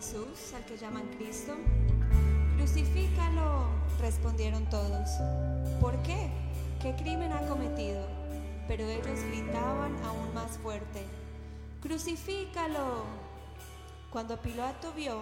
[0.00, 1.52] Jesús, al que llaman Cristo?
[2.56, 3.66] Crucifícalo,
[4.00, 5.10] respondieron todos.
[5.78, 6.30] ¿Por qué?
[6.80, 8.06] ¿Qué crimen ha cometido?
[8.66, 11.04] Pero ellos gritaban aún más fuerte.
[11.82, 13.04] Crucifícalo.
[14.10, 15.20] Cuando Pilato vio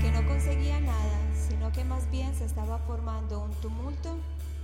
[0.00, 4.16] que no conseguía nada, sino que más bien se estaba formando un tumulto,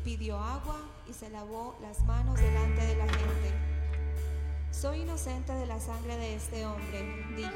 [0.05, 3.70] pidió agua y se lavó las manos delante de la gente.
[4.73, 7.03] Soy inocente de la sangre de este hombre,
[7.37, 7.51] dijo,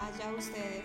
[0.00, 0.84] allá ustedes.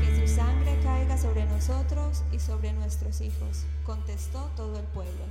[0.00, 5.24] Que su sangre caiga sobre nosotros y sobre nuestros hijos, contestó todo el pueblo.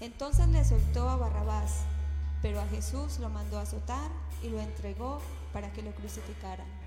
[0.00, 1.82] Entonces le soltó a Barrabás,
[2.42, 4.10] pero a Jesús lo mandó a azotar
[4.42, 5.20] y lo entregó
[5.52, 6.85] para que lo crucificaran.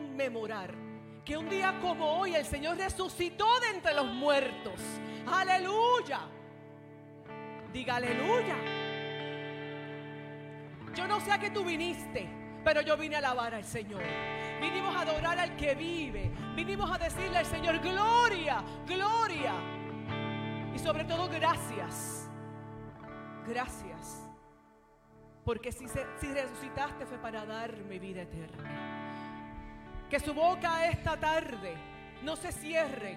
[0.00, 0.74] Conmemorar
[1.24, 4.80] que un día como hoy el Señor resucitó de entre los muertos.
[5.30, 6.20] Aleluya.
[7.72, 8.56] Diga aleluya.
[10.94, 12.28] Yo no sé a qué tú viniste,
[12.64, 14.02] pero yo vine a alabar al Señor.
[14.60, 16.32] Vinimos a adorar al que vive.
[16.56, 19.52] Vinimos a decirle al Señor, gloria, gloria.
[20.74, 22.28] Y sobre todo, gracias.
[23.46, 24.26] Gracias.
[25.44, 28.89] Porque si, si resucitaste fue para darme vida eterna.
[30.10, 31.76] Que su boca esta tarde
[32.24, 33.16] no se cierre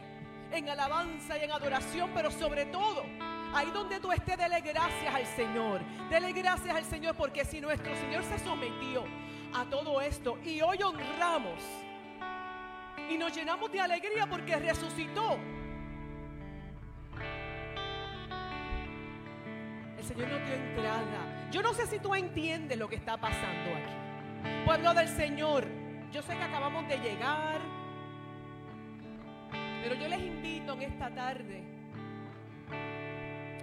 [0.51, 3.03] en alabanza y en adoración, pero sobre todo,
[3.51, 5.81] ahí donde tú estés, dele gracias al Señor.
[6.11, 9.05] Dele gracias al Señor porque si nuestro Señor se sometió
[9.55, 11.59] a todo esto y hoy honramos
[13.09, 15.39] y nos llenamos de alegría porque resucitó.
[19.97, 21.49] El Señor nos dio entrada.
[21.51, 24.63] Yo no sé si tú entiendes lo que está pasando aquí.
[24.65, 25.65] Pueblo del Señor,
[26.13, 27.59] yo sé que acabamos de llegar,
[29.81, 31.63] pero yo les invito en esta tarde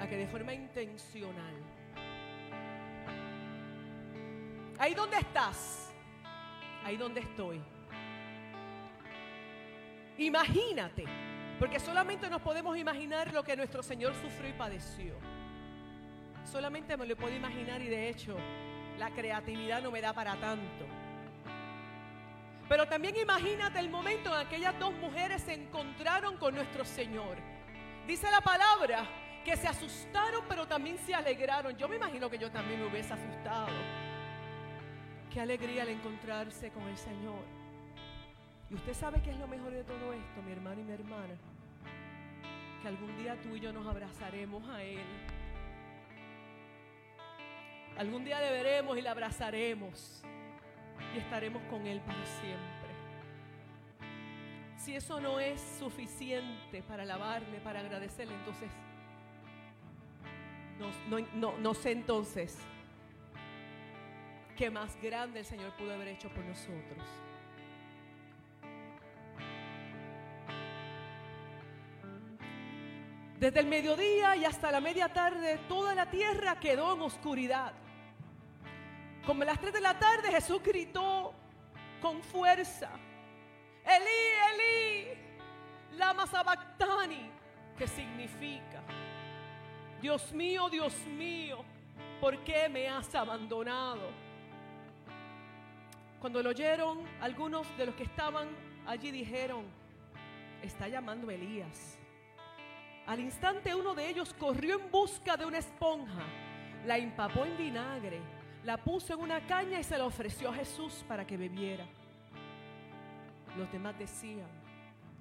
[0.00, 1.54] a que de forma intencional,
[4.80, 5.92] ahí donde estás,
[6.84, 7.62] ahí donde estoy,
[10.18, 11.04] imagínate,
[11.60, 15.14] porque solamente nos podemos imaginar lo que nuestro Señor sufrió y padeció.
[16.42, 18.36] Solamente me lo puedo imaginar y de hecho
[18.98, 20.99] la creatividad no me da para tanto.
[22.70, 27.36] Pero también imagínate el momento en que aquellas dos mujeres se encontraron con nuestro Señor.
[28.06, 29.08] Dice la palabra
[29.44, 31.76] que se asustaron pero también se alegraron.
[31.76, 33.72] Yo me imagino que yo también me hubiese asustado.
[35.32, 37.42] Qué alegría al encontrarse con el Señor.
[38.70, 41.34] Y usted sabe qué es lo mejor de todo esto, mi hermano y mi hermana.
[42.82, 45.02] Que algún día tú y yo nos abrazaremos a Él.
[47.98, 50.22] Algún día le veremos y le abrazaremos
[51.14, 52.70] y estaremos con Él para siempre.
[54.76, 58.70] Si eso no es suficiente para alabarle, para agradecerle, entonces
[61.08, 62.58] no, no, no, sé entonces
[64.56, 67.04] qué más grande el Señor pudo haber hecho por nosotros.
[73.38, 77.72] Desde el mediodía y hasta la media tarde, toda la tierra quedó en oscuridad.
[79.30, 81.32] Como a las 3 de la tarde Jesús gritó
[82.02, 82.90] con fuerza,
[83.84, 87.30] Elí, Elí, lama sabactani,
[87.78, 88.82] que significa,
[90.02, 91.64] Dios mío, Dios mío,
[92.20, 94.10] ¿por qué me has abandonado?
[96.20, 98.48] Cuando lo oyeron, algunos de los que estaban
[98.84, 99.64] allí dijeron,
[100.60, 102.00] está llamando Elías.
[103.06, 106.24] Al instante uno de ellos corrió en busca de una esponja,
[106.84, 111.04] la empapó en vinagre la puso en una caña y se la ofreció a Jesús
[111.08, 111.86] para que bebiera.
[113.56, 114.48] Los demás decían,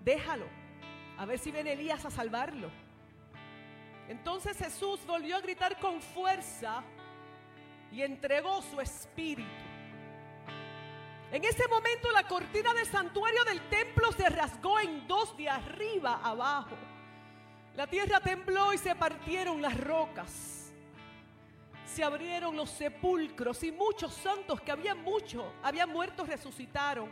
[0.03, 0.45] déjalo,
[1.17, 2.69] a ver si viene Elías a salvarlo.
[4.07, 6.83] Entonces Jesús volvió a gritar con fuerza
[7.91, 9.49] y entregó su espíritu.
[11.31, 16.19] En ese momento la cortina del santuario del templo se rasgó en dos de arriba
[16.23, 16.75] abajo.
[17.75, 20.58] La tierra tembló y se partieron las rocas
[21.93, 27.09] se abrieron los sepulcros y muchos santos que habían mucho, habían muerto, resucitaron.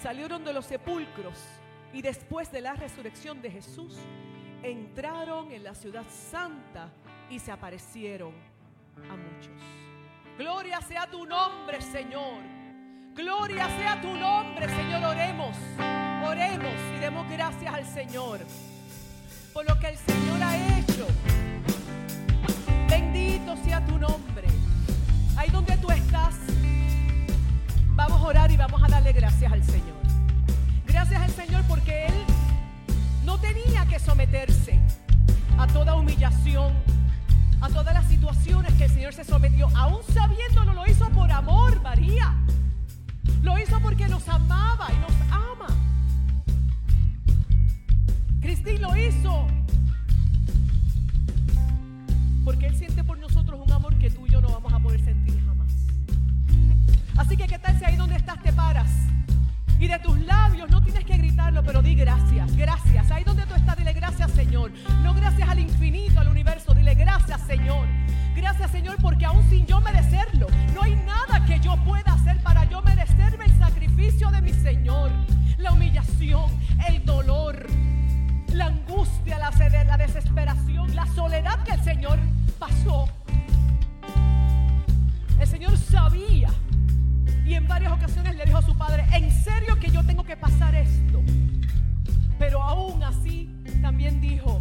[0.00, 1.38] Salieron de los sepulcros
[1.92, 3.96] y después de la resurrección de Jesús,
[4.62, 6.90] entraron en la ciudad santa
[7.30, 8.32] y se aparecieron
[9.08, 9.52] a muchos.
[10.36, 12.42] Gloria sea tu nombre, Señor.
[13.14, 15.02] Gloria sea tu nombre, Señor.
[15.02, 15.56] Oremos,
[16.24, 18.40] oremos y demos gracias al Señor
[19.58, 21.06] por lo que el Señor ha hecho
[23.00, 24.48] Bendito sea tu nombre.
[25.36, 26.34] Ahí donde tú estás,
[27.94, 29.94] vamos a orar y vamos a darle gracias al Señor.
[30.84, 32.14] Gracias al Señor porque Él
[33.24, 34.80] no tenía que someterse
[35.58, 36.72] a toda humillación,
[37.60, 39.68] a todas las situaciones que el Señor se sometió.
[39.76, 42.34] Aún sabiéndolo, lo hizo por amor, María.
[43.42, 45.68] Lo hizo porque nos amaba y nos ama.
[48.40, 49.46] Cristi lo hizo
[52.48, 55.04] porque Él siente por nosotros un amor que tú y yo no vamos a poder
[55.04, 55.70] sentir jamás.
[57.18, 58.90] Así que, ¿qué tal si ahí donde estás te paras?
[59.78, 63.10] Y de tus labios no tienes que gritarlo, pero di gracias, gracias.
[63.10, 64.72] Ahí donde tú estás, dile gracias, Señor.
[65.02, 67.86] No gracias al infinito, al universo, dile gracias, Señor.
[68.34, 72.64] Gracias Señor porque aún sin yo merecerlo, no hay nada que yo pueda hacer para
[72.64, 75.10] yo merecerme el sacrificio de mi Señor.
[75.58, 76.50] La humillación,
[76.88, 77.66] el dolor,
[78.54, 82.18] la angustia, la, sed- la desesperación, la soledad que el Señor
[82.58, 83.08] pasó.
[85.40, 86.50] El Señor sabía
[87.44, 90.36] y en varias ocasiones le dijo a su padre, en serio que yo tengo que
[90.36, 91.22] pasar esto.
[92.38, 93.48] Pero aún así
[93.80, 94.60] también dijo,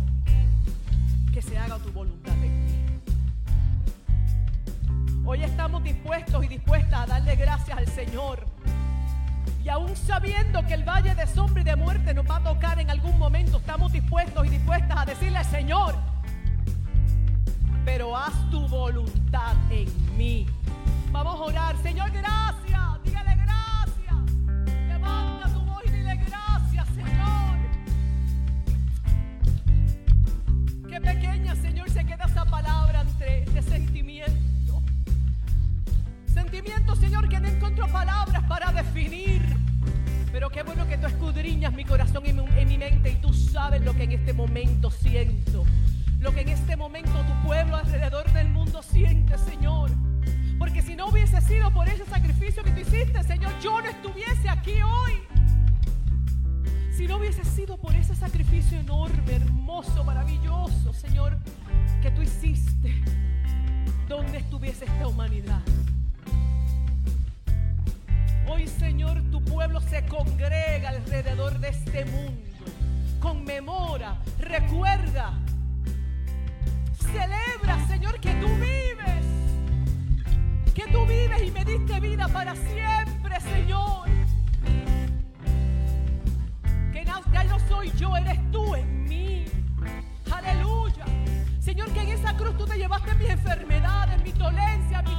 [1.33, 2.71] que se haga tu voluntad en mí.
[5.25, 8.45] Hoy estamos dispuestos y dispuestas a darle gracias al Señor.
[9.67, 12.79] Y aún sabiendo que el valle de sombra y de muerte nos va a tocar
[12.79, 15.93] en algún momento, estamos dispuestos y dispuestas a decirle Señor,
[17.83, 20.47] pero haz tu voluntad en mí.
[21.11, 23.03] Vamos a orar, Señor, gracias.
[23.03, 24.15] Dígale gracias.
[24.87, 27.57] Levanta tu voz y dile gracias, Señor.
[30.87, 34.46] Qué pequeña, Señor, se queda esa palabra ante este sentimiento.
[36.37, 39.41] Sentimiento, Señor, que no encuentro palabras para definir.
[40.31, 43.81] Pero qué bueno que tú escudriñas mi corazón y mi, mi mente y tú sabes
[43.81, 45.65] lo que en este momento siento.
[46.19, 49.89] Lo que en este momento tu pueblo alrededor del mundo siente, Señor.
[50.59, 54.47] Porque si no hubiese sido por ese sacrificio que tú hiciste, Señor, yo no estuviese
[54.47, 55.13] aquí hoy.
[56.91, 61.39] Si no hubiese sido por ese sacrificio enorme, hermoso, maravilloso, Señor,
[61.99, 62.93] que tú hiciste,
[64.07, 65.63] ¿dónde estuviese esta humanidad?
[68.49, 72.41] Hoy, Señor, tu pueblo se congrega alrededor de este mundo,
[73.19, 75.33] conmemora, recuerda,
[77.11, 79.25] celebra, Señor, que tú vives,
[80.73, 84.07] que tú vives y me diste vida para siempre, Señor
[86.93, 89.45] que na- ya no soy yo, eres tú en mí.
[90.31, 91.05] Aleluya.
[91.59, 95.16] Señor, que en esa cruz tú te llevaste mis enfermedades, mis dolencias, mis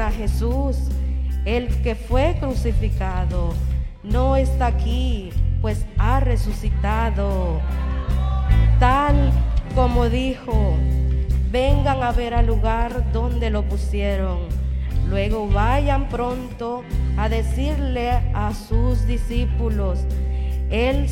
[0.00, 0.76] a Jesús,
[1.44, 3.52] el que fue crucificado.
[4.02, 7.60] No está aquí, pues ha resucitado.
[8.78, 9.32] Tal
[9.74, 10.74] como dijo,
[11.50, 14.40] vengan a ver al lugar donde lo pusieron.
[15.08, 16.82] Luego vayan pronto
[17.16, 20.00] a decirle a sus discípulos,
[20.70, 21.06] Él,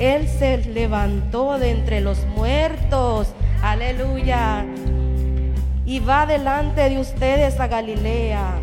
[0.00, 3.32] él se levantó de entre los muertos.
[3.62, 4.66] Aleluya
[5.88, 8.56] y va delante de ustedes a Galilea,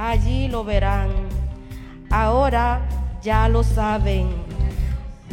[0.00, 1.10] allí lo verán.
[2.10, 2.80] Ahora
[3.22, 4.30] ya lo saben.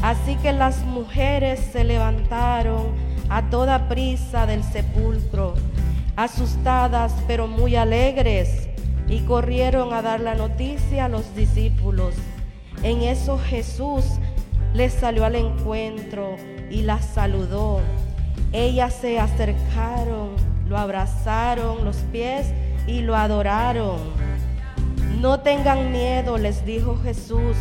[0.04, 2.92] Así que las mujeres se levantaron
[3.30, 5.56] a toda prisa del sepulcro,
[6.16, 8.70] asustadas pero muy alegres,
[9.08, 12.14] y corrieron a dar la noticia a los discípulos.
[12.84, 14.06] En eso Jesús
[14.76, 16.36] les salió al encuentro
[16.70, 17.82] y las saludó.
[18.52, 22.54] Ellas se acercaron lo abrazaron los pies
[22.88, 23.98] y lo adoraron.
[25.20, 27.58] No tengan miedo, les dijo Jesús,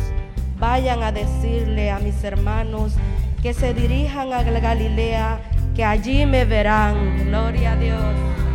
[0.59, 2.93] vayan a decirle a mis hermanos
[3.41, 5.41] que se dirijan a Galilea,
[5.75, 7.25] que allí me verán.
[7.25, 8.48] Gloria a Dios.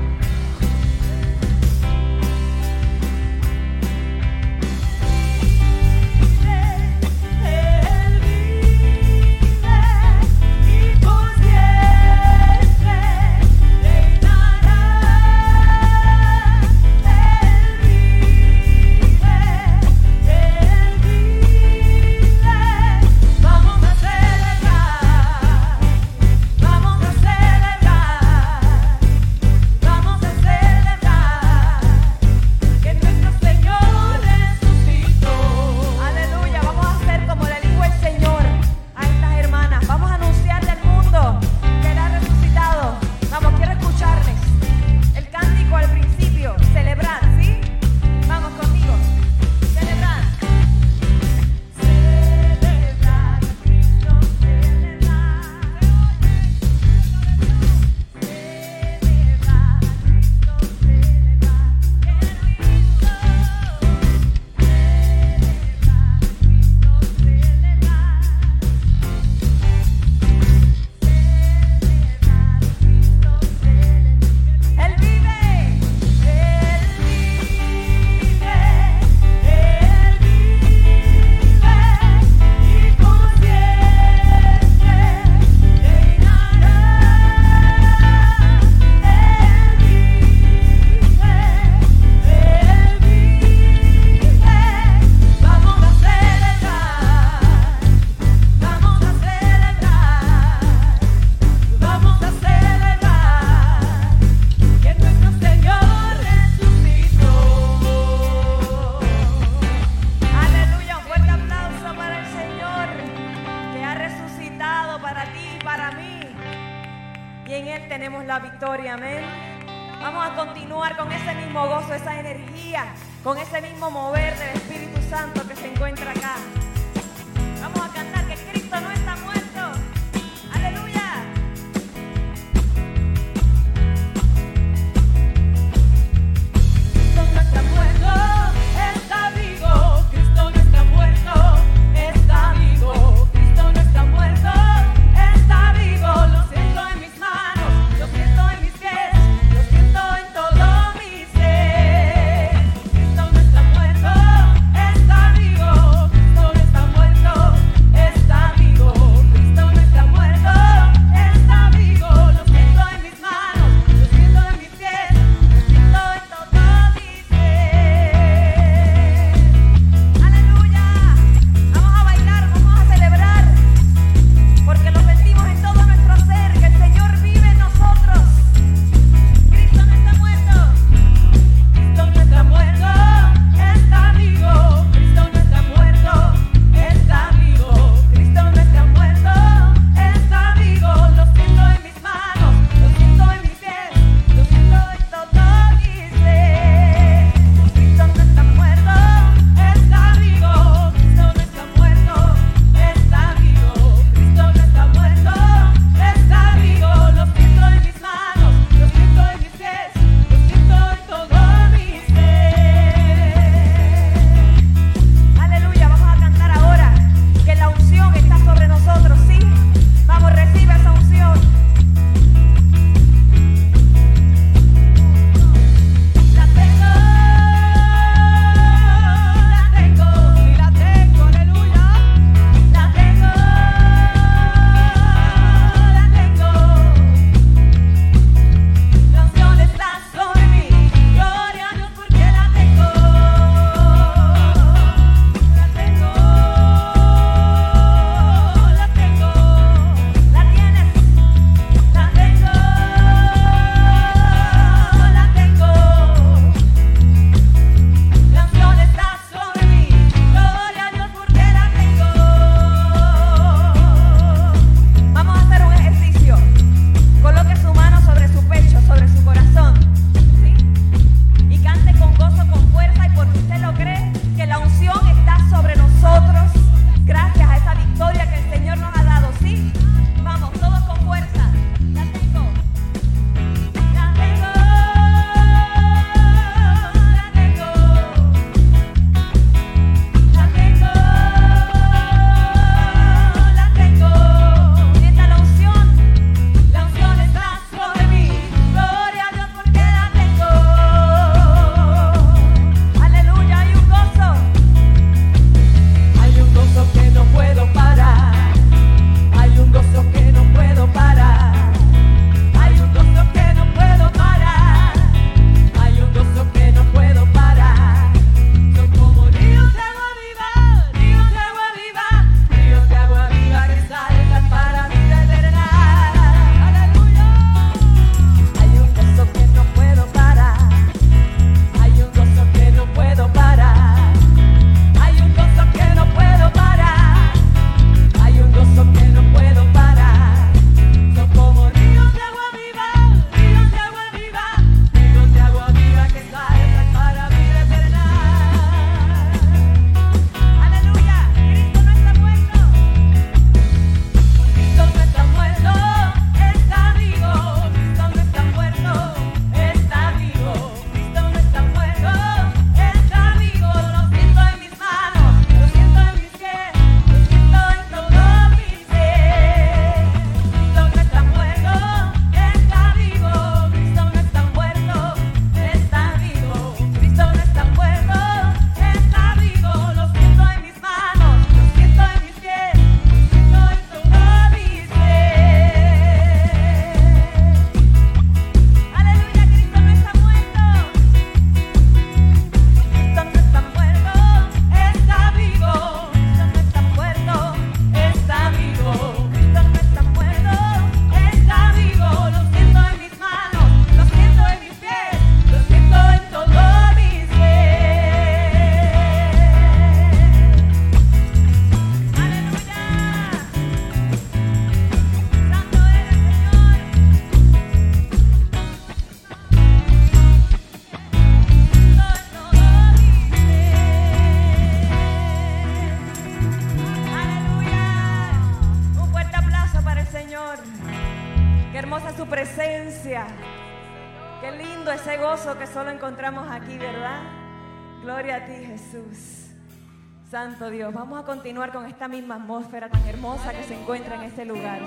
[440.31, 444.23] Santo Dios, vamos a continuar con esta misma atmósfera tan hermosa que se encuentra en
[444.23, 444.81] este lugar.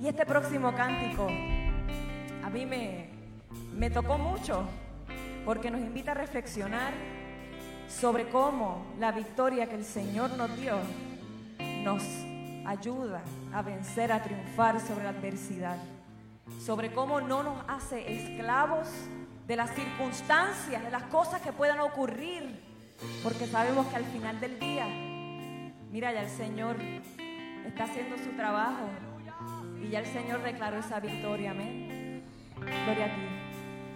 [0.00, 3.10] Y este próximo cántico a mí me,
[3.74, 4.64] me tocó mucho
[5.44, 6.92] porque nos invita a reflexionar
[7.88, 10.76] sobre cómo la victoria que el Señor nos dio
[11.84, 12.02] nos
[12.66, 15.76] ayuda a vencer, a triunfar sobre la adversidad,
[16.60, 18.88] sobre cómo no nos hace esclavos
[19.46, 22.60] de las circunstancias, de las cosas que puedan ocurrir,
[23.22, 24.86] porque sabemos que al final del día,
[25.90, 26.76] mira, ya el Señor
[27.66, 28.88] está haciendo su trabajo
[29.82, 32.22] y ya el Señor declaró esa victoria, amén.
[32.84, 33.22] Gloria a ti,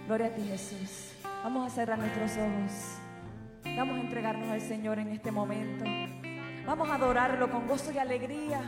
[0.07, 1.13] gloria a ti Jesús.
[1.43, 2.99] Vamos a cerrar nuestros ojos.
[3.75, 5.85] Vamos a entregarnos al Señor en este momento.
[6.65, 8.61] Vamos a adorarlo con gozo y alegría,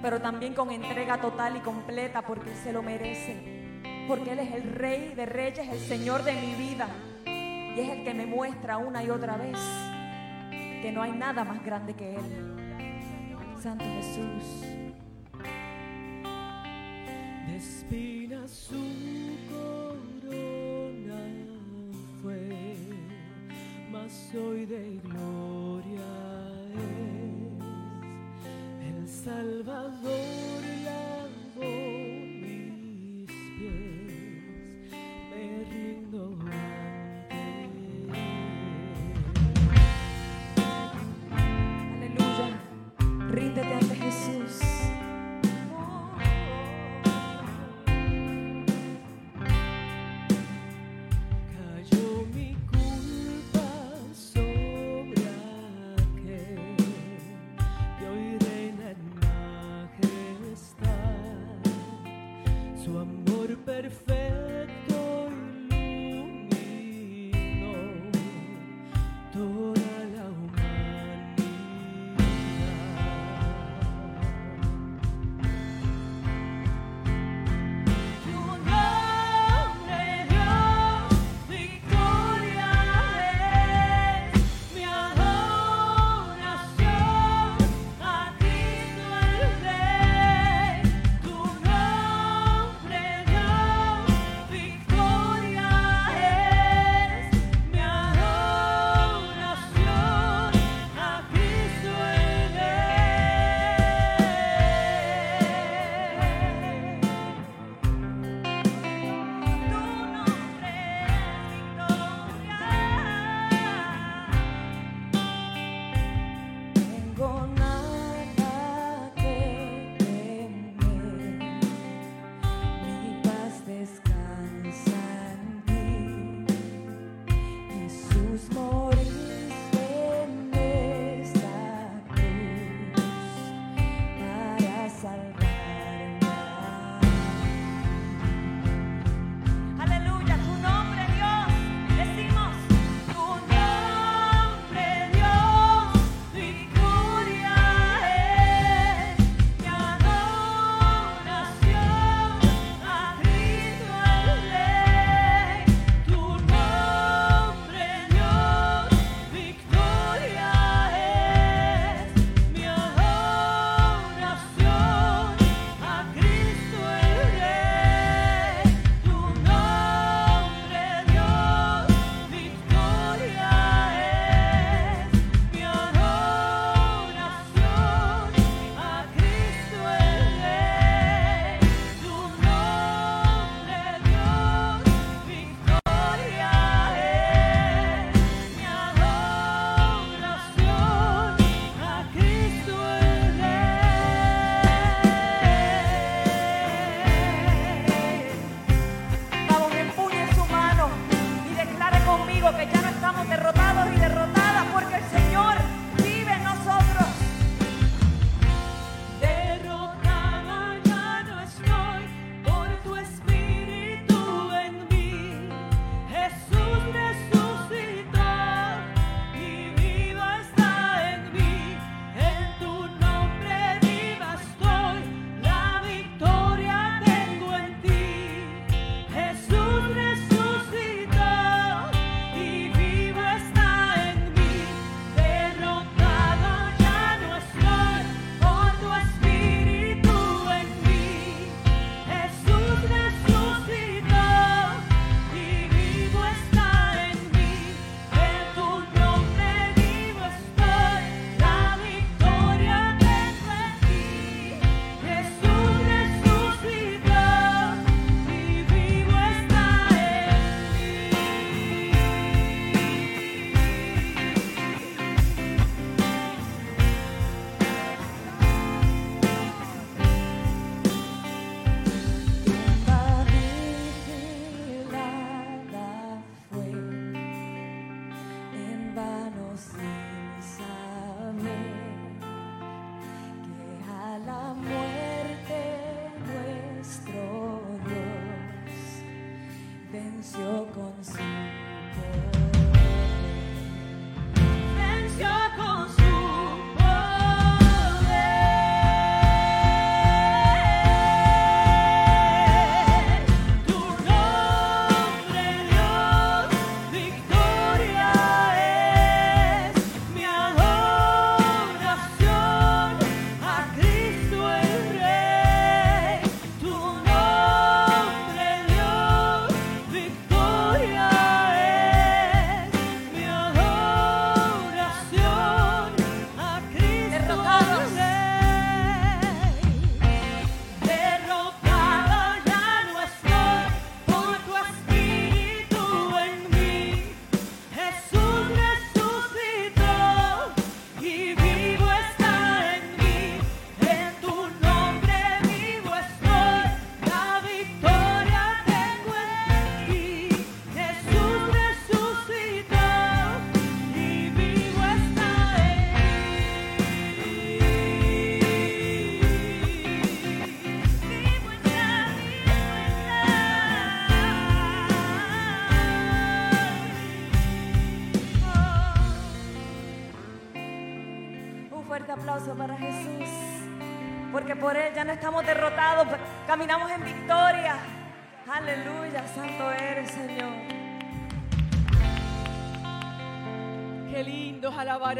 [0.00, 3.80] pero también con entrega total y completa porque Él se lo merece.
[4.06, 6.86] Porque Él es el Rey de Reyes, el Señor de mi vida.
[7.76, 9.58] Y es el que me muestra una y otra vez
[10.82, 12.54] que no hay nada más grande que Él.
[13.60, 14.64] Santo Jesús.
[17.46, 18.84] de espinas su
[19.48, 21.22] corona
[22.22, 22.76] fue,
[23.90, 26.04] mas hoy de gloria
[26.74, 26.94] es.
[28.96, 31.74] El Salvador lavó
[32.42, 34.92] mis pies,
[35.30, 36.36] me rindo
[43.34, 44.73] Ríndete ante Jesús.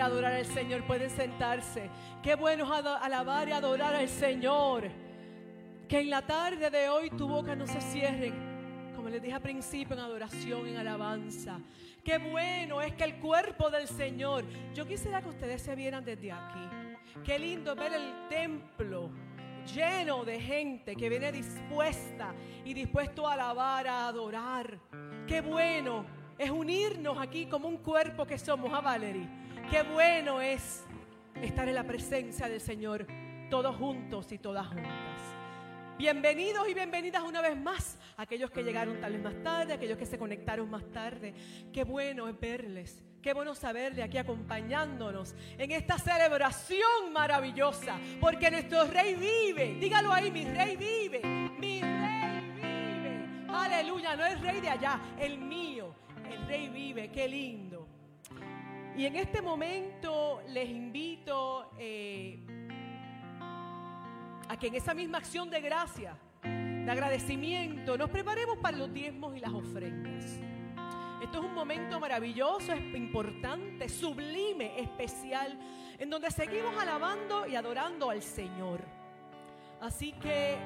[0.01, 0.85] Adorar al Señor.
[0.85, 1.91] Pueden sentarse.
[2.23, 4.91] Qué bueno alabar y adorar al Señor.
[5.89, 8.33] Que en la tarde de hoy tu boca no se cierre.
[8.97, 11.61] Como les dije al principio, en adoración, en alabanza.
[12.03, 14.45] Qué bueno es que el cuerpo del Señor.
[14.75, 16.69] Yo quisiera que ustedes se vieran desde aquí.
[17.25, 19.11] Qué lindo ver el templo
[19.73, 22.35] lleno de gente que viene dispuesta
[22.65, 24.79] y dispuesto a alabar, a adorar.
[25.27, 26.05] Qué bueno
[26.39, 29.29] es unirnos aquí como un cuerpo que somos, a Valerie.
[29.71, 30.85] Qué bueno es
[31.41, 33.07] estar en la presencia del Señor,
[33.51, 35.21] todos juntos y todas juntas.
[35.97, 40.05] Bienvenidos y bienvenidas una vez más, aquellos que llegaron tal vez más tarde, aquellos que
[40.05, 41.35] se conectaron más tarde.
[41.73, 48.51] Qué bueno es verles, qué bueno saber de aquí acompañándonos en esta celebración maravillosa, porque
[48.51, 49.79] nuestro rey vive.
[49.81, 51.23] Dígalo ahí, mi rey vive,
[51.59, 53.47] mi rey vive.
[53.49, 55.95] Aleluya, no el rey de allá, el mío,
[56.31, 57.74] el rey vive, qué lindo.
[58.97, 62.39] Y en este momento les invito eh,
[64.49, 69.37] a que en esa misma acción de gracia, de agradecimiento, nos preparemos para los diezmos
[69.37, 70.39] y las ofrendas.
[71.21, 75.59] Esto es un momento maravilloso, importante, sublime, especial,
[75.99, 78.81] en donde seguimos alabando y adorando al Señor.
[79.81, 80.57] Así que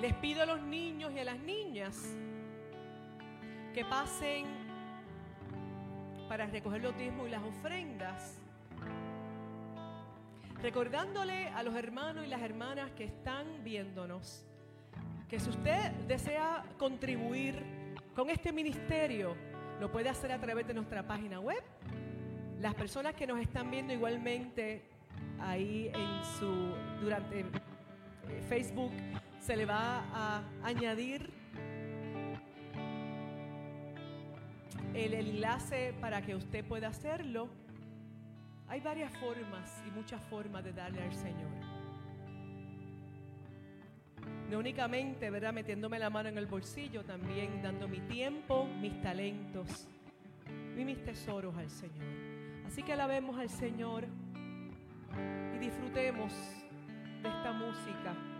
[0.00, 2.14] les pido a los niños y a las niñas
[3.74, 4.65] que pasen
[6.28, 8.40] para recoger los diezmos y las ofrendas
[10.62, 14.44] recordándole a los hermanos y las hermanas que están viéndonos
[15.28, 17.62] que si usted desea contribuir
[18.14, 19.36] con este ministerio,
[19.80, 21.62] lo puede hacer a través de nuestra página web.
[22.60, 24.88] Las personas que nos están viendo igualmente
[25.40, 27.44] ahí en su durante eh,
[28.48, 28.92] Facebook
[29.40, 31.30] se le va a añadir
[34.96, 37.48] el enlace para que usted pueda hacerlo.
[38.68, 41.50] Hay varias formas y muchas formas de darle al Señor.
[44.50, 45.52] No únicamente, ¿verdad?
[45.52, 49.86] Metiéndome la mano en el bolsillo, también dando mi tiempo, mis talentos
[50.78, 52.06] y mis tesoros al Señor.
[52.66, 54.04] Así que alabemos al Señor
[55.54, 56.32] y disfrutemos
[57.22, 58.35] de esta música.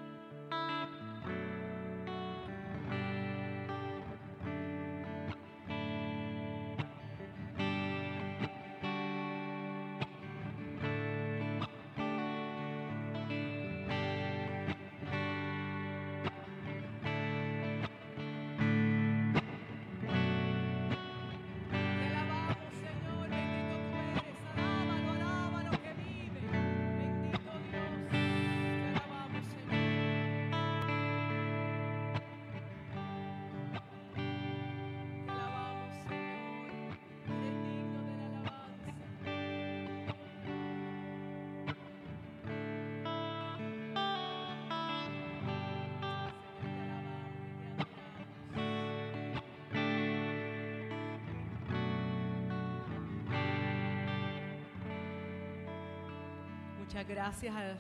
[57.05, 57.74] Gracias a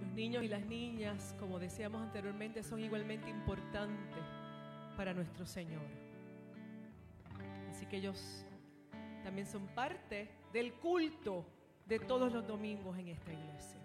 [0.00, 4.24] los niños y las niñas, como decíamos anteriormente, son igualmente importantes
[4.96, 5.82] para nuestro Señor.
[7.70, 8.44] Así que ellos
[9.22, 11.46] también son parte del culto
[11.86, 13.78] de todos los domingos en esta iglesia.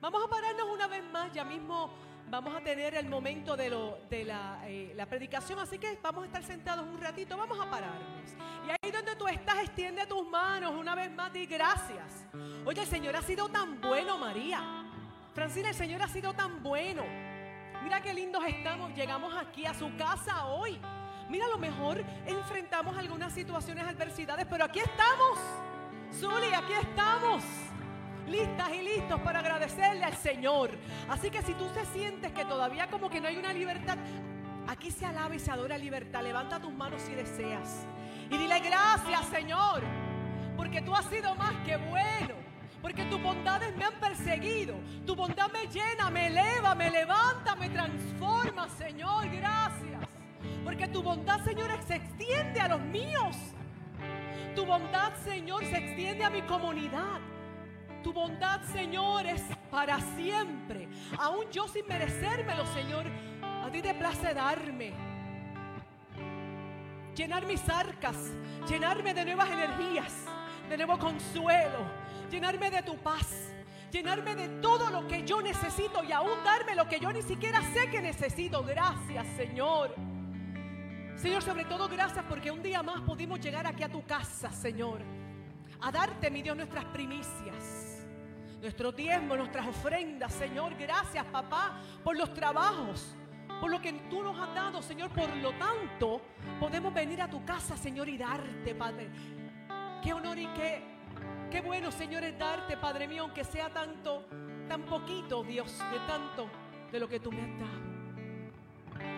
[0.00, 1.90] Vamos a pararnos una vez más, ya mismo
[2.30, 3.68] vamos a tener el momento de,
[4.10, 8.32] eh, la predicación, así que vamos a estar sentados un ratito, vamos a pararnos.
[8.66, 12.26] Y ahí donde tú estás, extiende tus manos una vez más, di gracias.
[12.64, 14.62] Oye, el Señor ha sido tan bueno, María.
[15.34, 17.04] Francina, el Señor ha sido tan bueno.
[17.82, 20.78] Mira qué lindos estamos, llegamos aquí a su casa hoy.
[21.28, 25.38] Mira, a lo mejor enfrentamos algunas situaciones, adversidades, pero aquí estamos.
[26.12, 27.44] Zuli, aquí estamos
[28.28, 30.70] listas y listos para agradecerle al Señor.
[31.08, 33.96] Así que si tú te sientes que todavía como que no hay una libertad,
[34.66, 36.22] aquí se alaba y se adora libertad.
[36.22, 37.86] Levanta tus manos si deseas.
[38.30, 39.82] Y dile gracias, Señor,
[40.56, 42.34] porque tú has sido más que bueno.
[42.80, 44.76] Porque tus bondades me han perseguido.
[45.04, 49.28] Tu bondad me llena, me eleva, me levanta, me transforma, Señor.
[49.30, 50.04] Gracias.
[50.64, 53.36] Porque tu bondad, Señor, se extiende a los míos.
[54.54, 57.20] Tu bondad, Señor, se extiende a mi comunidad.
[58.08, 60.88] Tu bondad, Señor, es para siempre.
[61.18, 63.04] Aún yo sin merecérmelo, Señor,
[63.42, 64.94] a ti te place darme.
[67.14, 68.16] Llenar mis arcas,
[68.66, 70.24] llenarme de nuevas energías,
[70.70, 71.80] de nuevo consuelo,
[72.30, 73.52] llenarme de tu paz,
[73.90, 77.60] llenarme de todo lo que yo necesito y aún darme lo que yo ni siquiera
[77.74, 78.62] sé que necesito.
[78.62, 79.94] Gracias, Señor.
[81.14, 85.02] Señor, sobre todo gracias porque un día más pudimos llegar aquí a tu casa, Señor,
[85.82, 87.77] a darte, mi Dios, nuestras primicias,
[88.60, 90.74] nuestro diezmo, nuestras ofrendas, Señor.
[90.76, 93.14] Gracias, papá, por los trabajos,
[93.60, 95.10] por lo que tú nos has dado, Señor.
[95.10, 96.20] Por lo tanto,
[96.58, 99.10] podemos venir a tu casa, Señor, y darte, Padre.
[100.02, 100.82] Qué honor y qué,
[101.50, 104.26] qué bueno, Señor, es darte, Padre mío, aunque sea tanto,
[104.68, 106.48] tan poquito, Dios, de tanto
[106.90, 107.88] de lo que tú me has dado.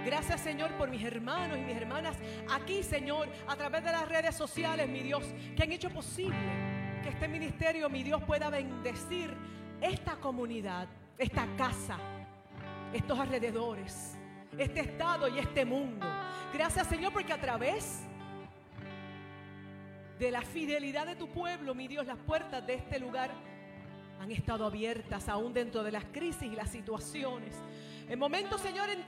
[0.04, 2.16] Gracias Señor por mis hermanos y mis hermanas
[2.50, 5.24] aquí Señor a través de las redes sociales, mi Dios,
[5.56, 6.69] que han hecho posible
[7.00, 9.34] que este ministerio, mi Dios, pueda bendecir
[9.80, 10.88] esta comunidad,
[11.18, 11.98] esta casa,
[12.92, 14.16] estos alrededores,
[14.58, 16.06] este estado y este mundo.
[16.52, 18.02] Gracias Señor porque a través
[20.18, 23.30] de la fidelidad de tu pueblo, mi Dios, las puertas de este lugar
[24.20, 27.54] han estado abiertas aún dentro de las crisis y las situaciones.
[28.06, 29.04] En momentos, Señor, en,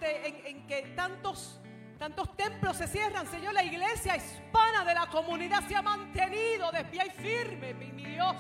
[0.47, 1.61] en que tantos,
[2.03, 6.85] tantos templos se cierran, Señor, la iglesia hispana de la comunidad se ha mantenido de
[6.87, 8.35] pie y firme, mi, Dios.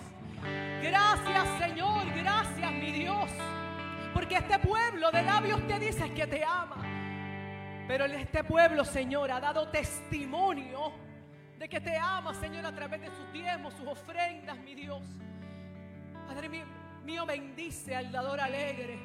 [0.83, 3.31] Gracias, Señor, gracias, mi Dios.
[4.13, 6.83] Porque este pueblo de labios te dice que te ama.
[7.87, 10.93] Pero este pueblo, Señor, ha dado testimonio
[11.57, 15.05] de que te ama, Señor, a través de sus diezmos, sus ofrendas, mi Dios.
[16.27, 16.49] Padre
[17.05, 18.99] mío, bendice al dador alegre.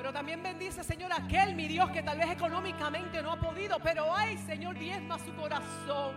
[0.00, 3.78] Pero también bendice, Señor, aquel, mi Dios, que tal vez económicamente no ha podido.
[3.80, 6.14] Pero ay, Señor, diezma su corazón.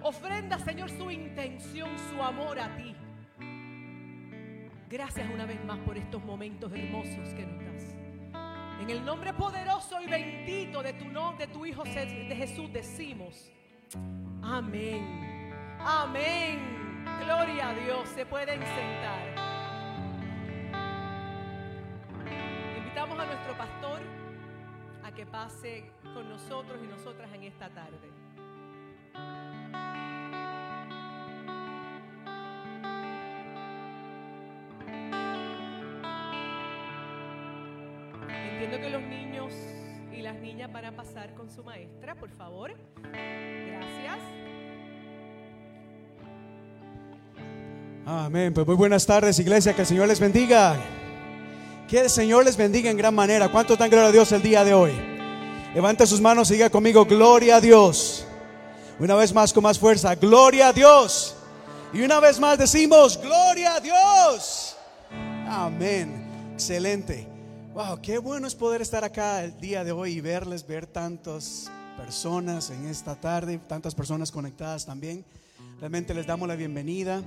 [0.00, 2.96] Ofrenda, Señor, su intención, su amor a ti.
[4.88, 7.94] Gracias una vez más por estos momentos hermosos que nos das.
[8.80, 13.52] En el nombre poderoso y bendito de tu nombre, de tu Hijo de Jesús, decimos.
[14.42, 15.52] Amén.
[15.80, 17.04] Amén.
[17.22, 18.08] Gloria a Dios.
[18.08, 19.51] Se pueden sentar.
[22.92, 24.00] Invitamos a nuestro pastor
[25.02, 28.10] a que pase con nosotros y nosotras en esta tarde.
[38.28, 39.54] Entiendo que los niños
[40.12, 42.74] y las niñas van a pasar con su maestra, por favor.
[43.10, 44.18] Gracias.
[48.04, 48.52] Amén.
[48.52, 49.72] Pues muy buenas tardes, iglesia.
[49.72, 51.01] Que el Señor les bendiga.
[51.92, 53.52] Que el Señor les bendiga en gran manera.
[53.52, 54.92] ¿Cuánto dan gloria a Dios el día de hoy?
[55.74, 58.24] Levanta sus manos y diga conmigo, gloria a Dios.
[58.98, 61.34] Una vez más con más fuerza, gloria a Dios.
[61.92, 64.74] Y una vez más decimos, gloria a Dios.
[65.46, 66.54] Amén.
[66.54, 67.28] Excelente.
[67.74, 71.70] Wow, qué bueno es poder estar acá el día de hoy y verles, ver tantas
[71.98, 75.26] personas en esta tarde, tantas personas conectadas también.
[75.78, 77.22] Realmente les damos la bienvenida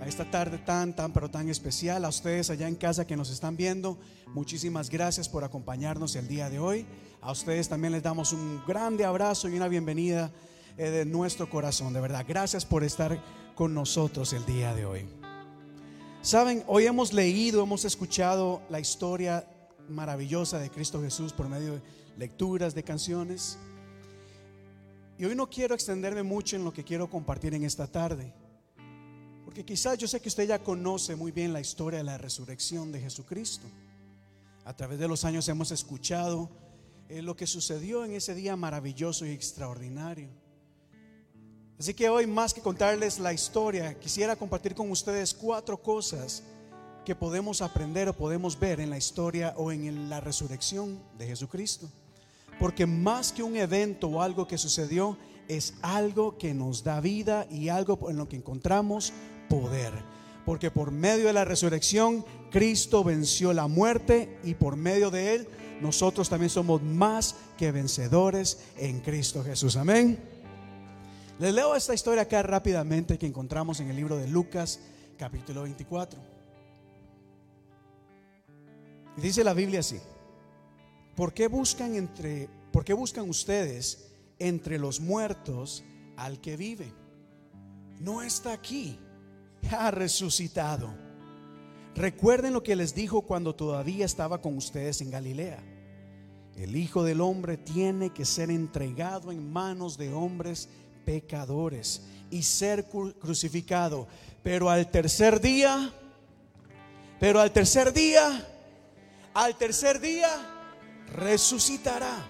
[0.00, 2.04] a esta tarde tan, tan, pero tan especial.
[2.04, 3.98] A ustedes allá en casa que nos están viendo,
[4.28, 6.86] muchísimas gracias por acompañarnos el día de hoy.
[7.20, 10.30] A ustedes también les damos un grande abrazo y una bienvenida
[10.78, 11.92] eh, de nuestro corazón.
[11.92, 13.22] De verdad, gracias por estar
[13.54, 15.06] con nosotros el día de hoy.
[16.22, 19.46] Saben, hoy hemos leído, hemos escuchado la historia
[19.88, 21.82] maravillosa de Cristo Jesús por medio de
[22.16, 23.58] lecturas, de canciones.
[25.18, 28.32] Y hoy no quiero extenderme mucho en lo que quiero compartir en esta tarde.
[29.50, 32.92] Porque quizás yo sé que usted ya conoce muy bien la historia de la resurrección
[32.92, 33.66] de Jesucristo.
[34.64, 36.48] A través de los años hemos escuchado
[37.08, 40.28] eh, lo que sucedió en ese día maravilloso y extraordinario.
[41.80, 46.44] Así que hoy más que contarles la historia, quisiera compartir con ustedes cuatro cosas
[47.04, 51.90] que podemos aprender o podemos ver en la historia o en la resurrección de Jesucristo.
[52.60, 57.48] Porque más que un evento o algo que sucedió, es algo que nos da vida
[57.50, 59.12] y algo en lo que encontramos
[59.50, 59.92] poder.
[60.46, 65.48] Porque por medio de la resurrección, Cristo venció la muerte y por medio de él,
[65.82, 69.76] nosotros también somos más que vencedores en Cristo Jesús.
[69.76, 70.18] Amén.
[71.38, 74.80] Les leo esta historia acá rápidamente que encontramos en el libro de Lucas,
[75.18, 76.20] capítulo 24.
[79.16, 79.98] Y dice la Biblia así:
[81.16, 85.82] ¿Por qué buscan entre por qué buscan ustedes entre los muertos
[86.16, 86.92] al que vive?
[88.00, 88.98] No está aquí,
[89.70, 90.94] ha resucitado.
[91.94, 95.62] Recuerden lo que les dijo cuando todavía estaba con ustedes en Galilea.
[96.56, 100.68] El Hijo del Hombre tiene que ser entregado en manos de hombres
[101.04, 104.06] pecadores y ser cru- crucificado.
[104.42, 105.92] Pero al tercer día,
[107.18, 108.46] pero al tercer día,
[109.34, 110.28] al tercer día
[111.14, 112.26] resucitará.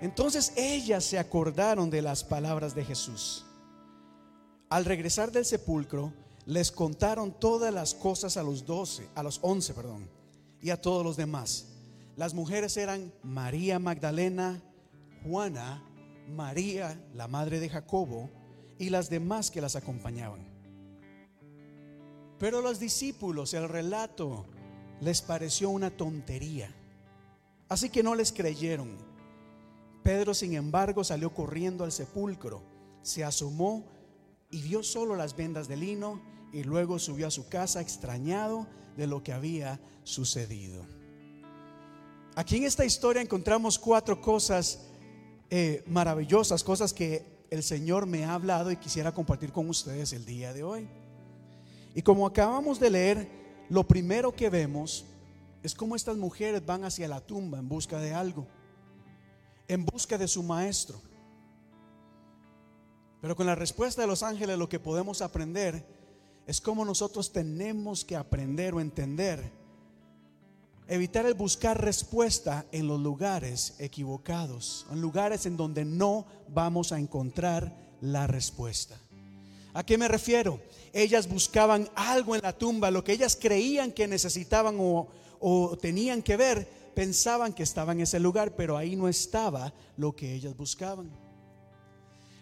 [0.00, 3.44] Entonces ellas se acordaron de las palabras de Jesús.
[4.70, 6.12] Al regresar del sepulcro,
[6.44, 10.08] les contaron todas las cosas a los doce, a los once, perdón,
[10.60, 11.68] y a todos los demás.
[12.16, 14.62] Las mujeres eran María Magdalena,
[15.24, 15.82] Juana,
[16.28, 18.28] María, la madre de Jacobo,
[18.78, 20.46] y las demás que las acompañaban.
[22.38, 24.44] Pero a los discípulos el relato
[25.00, 26.74] les pareció una tontería,
[27.68, 28.96] así que no les creyeron.
[30.02, 32.62] Pedro, sin embargo, salió corriendo al sepulcro,
[33.02, 33.97] se asomó
[34.50, 36.20] y vio solo las vendas de lino
[36.52, 40.84] y luego subió a su casa extrañado de lo que había sucedido.
[42.34, 44.86] Aquí en esta historia encontramos cuatro cosas
[45.50, 50.24] eh, maravillosas, cosas que el Señor me ha hablado y quisiera compartir con ustedes el
[50.24, 50.88] día de hoy.
[51.94, 53.28] Y como acabamos de leer,
[53.68, 55.04] lo primero que vemos
[55.62, 58.46] es cómo estas mujeres van hacia la tumba en busca de algo,
[59.66, 61.00] en busca de su maestro.
[63.20, 65.84] Pero con la respuesta de los ángeles lo que podemos aprender
[66.46, 69.52] es cómo nosotros tenemos que aprender o entender,
[70.86, 76.98] evitar el buscar respuesta en los lugares equivocados, en lugares en donde no vamos a
[76.98, 78.96] encontrar la respuesta.
[79.74, 80.60] ¿A qué me refiero?
[80.92, 85.08] Ellas buscaban algo en la tumba, lo que ellas creían que necesitaban o,
[85.40, 90.16] o tenían que ver, pensaban que estaba en ese lugar, pero ahí no estaba lo
[90.16, 91.27] que ellas buscaban.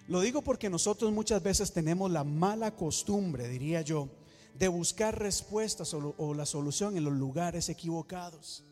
[0.08, 4.08] Lo digo porque nosotros muchas veces tenemos la mala costumbre, diría yo,
[4.54, 8.64] de buscar respuestas o, la solución en los lugares equivocados.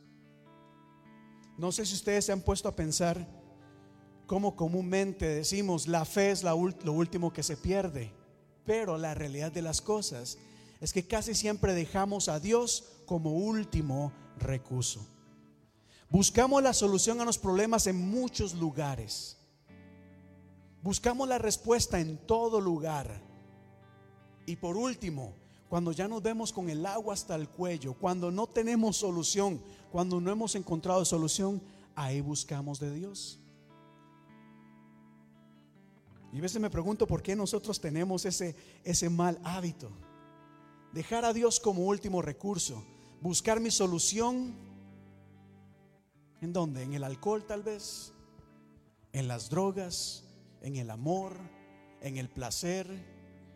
[1.59, 3.27] No sé si ustedes se han puesto a pensar
[4.27, 8.13] cómo comúnmente decimos la fe es la lo último que se pierde,
[8.65, 10.39] pero la realidad de las cosas
[10.81, 15.07] es que casi siempre dejamos a Dios como último recurso.
[16.11, 19.37] Buscamos la solución a los problemas en muchos lugares.
[20.85, 23.19] Buscamos la respuesta en todo lugar.
[24.45, 25.33] Y por último,
[25.67, 30.21] cuando ya nos vemos con el agua hasta el cuello, cuando no tenemos solución, cuando
[30.21, 31.63] no hemos encontrado solución,
[31.95, 33.39] ahí buscamos de Dios.
[36.35, 38.55] Y a veces me pregunto por qué nosotros tenemos ese,
[38.85, 39.91] ese mal hábito.
[40.93, 42.85] Dejar a Dios como último recurso.
[43.23, 44.55] Buscar mi solución.
[46.43, 46.83] ¿En dónde?
[46.83, 48.13] En el alcohol tal vez.
[49.15, 50.24] En las drogas.
[50.65, 51.35] En el amor.
[52.01, 52.87] En el placer.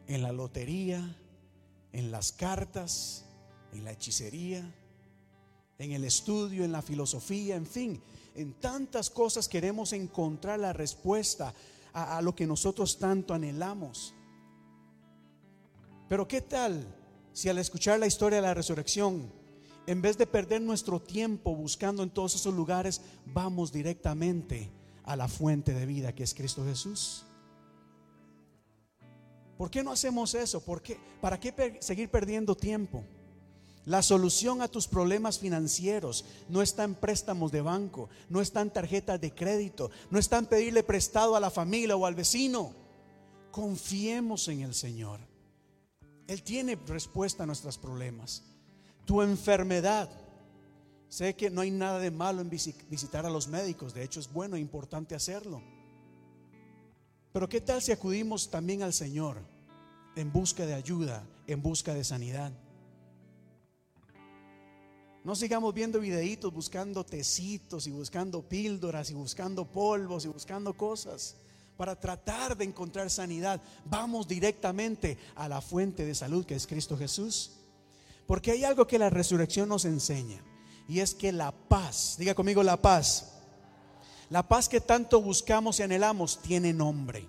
[0.06, 1.16] En la lotería.
[1.92, 3.24] En las cartas.
[3.72, 4.62] En la hechicería.
[5.78, 6.64] En el estudio.
[6.64, 7.56] En la filosofía.
[7.56, 8.02] En fin.
[8.34, 11.54] En tantas cosas queremos encontrar la respuesta
[11.94, 14.14] a, lo que nosotros tanto anhelamos.
[16.10, 16.86] Pero ¿qué tal
[17.32, 19.32] si al escuchar la historia de la resurrección,
[19.86, 24.70] en vez de perder nuestro tiempo buscando en todos esos lugares, vamos directamente
[25.08, 27.24] a la fuente de vida que es Cristo Jesús?
[29.56, 30.60] ¿Por qué no hacemos eso?
[30.60, 31.00] ¿Por qué?
[31.20, 33.04] ¿Para qué seguir perdiendo tiempo?
[33.86, 38.70] La solución a tus problemas financieros no está en préstamos de banco, no está en
[38.70, 42.74] tarjetas de crédito, no está en pedirle prestado a la familia o al vecino.
[43.50, 45.20] Confiemos en el Señor.
[46.26, 48.44] Él tiene respuesta a nuestros problemas.
[49.06, 50.10] Tu enfermedad.
[51.08, 54.20] Sé que no hay nada de malo en visi- visitar a los médicos, de hecho
[54.20, 55.62] es bueno e importante hacerlo.
[57.32, 59.38] Pero ¿qué tal si acudimos también al Señor
[60.16, 62.52] en busca de ayuda, en busca de sanidad?
[65.24, 71.36] No sigamos viendo videitos buscando tecitos y buscando píldoras y buscando polvos y buscando cosas
[71.76, 73.60] para tratar de encontrar sanidad.
[73.84, 77.52] Vamos directamente a la fuente de salud que es Cristo Jesús.
[78.26, 80.42] Porque hay algo que la resurrección nos enseña
[80.88, 83.34] y es que la paz, diga conmigo la paz,
[84.30, 87.28] la paz que tanto buscamos y anhelamos tiene nombre.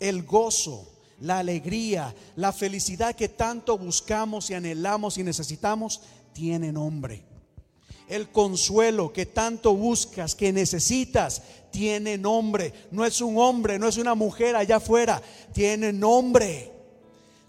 [0.00, 0.90] El gozo,
[1.20, 6.00] la alegría, la felicidad que tanto buscamos y anhelamos y necesitamos,
[6.32, 7.22] tiene nombre.
[8.08, 12.72] El consuelo que tanto buscas, que necesitas, tiene nombre.
[12.90, 15.22] No es un hombre, no es una mujer allá afuera,
[15.52, 16.73] tiene nombre.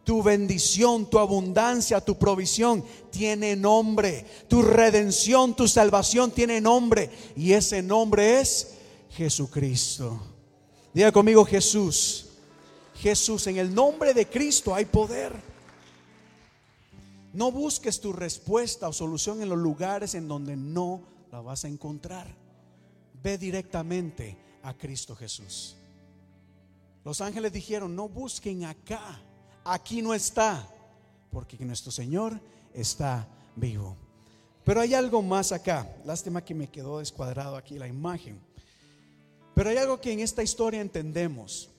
[0.05, 4.25] Tu bendición, tu abundancia, tu provisión tiene nombre.
[4.47, 7.09] Tu redención, tu salvación tiene nombre.
[7.35, 8.75] Y ese nombre es
[9.09, 10.21] Jesucristo.
[10.93, 12.27] Diga conmigo Jesús.
[12.95, 15.33] Jesús, en el nombre de Cristo hay poder.
[17.33, 21.01] No busques tu respuesta o solución en los lugares en donde no
[21.31, 22.33] la vas a encontrar.
[23.21, 25.75] Ve directamente a Cristo Jesús.
[27.03, 29.21] Los ángeles dijeron, no busquen acá,
[29.65, 30.65] aquí no está,
[31.31, 32.39] porque nuestro Señor
[32.73, 33.97] está vivo.
[34.63, 35.93] Pero hay algo más acá.
[36.05, 38.39] Lástima que me quedó descuadrado aquí la imagen.
[39.53, 41.69] Pero hay algo que en esta historia entendemos.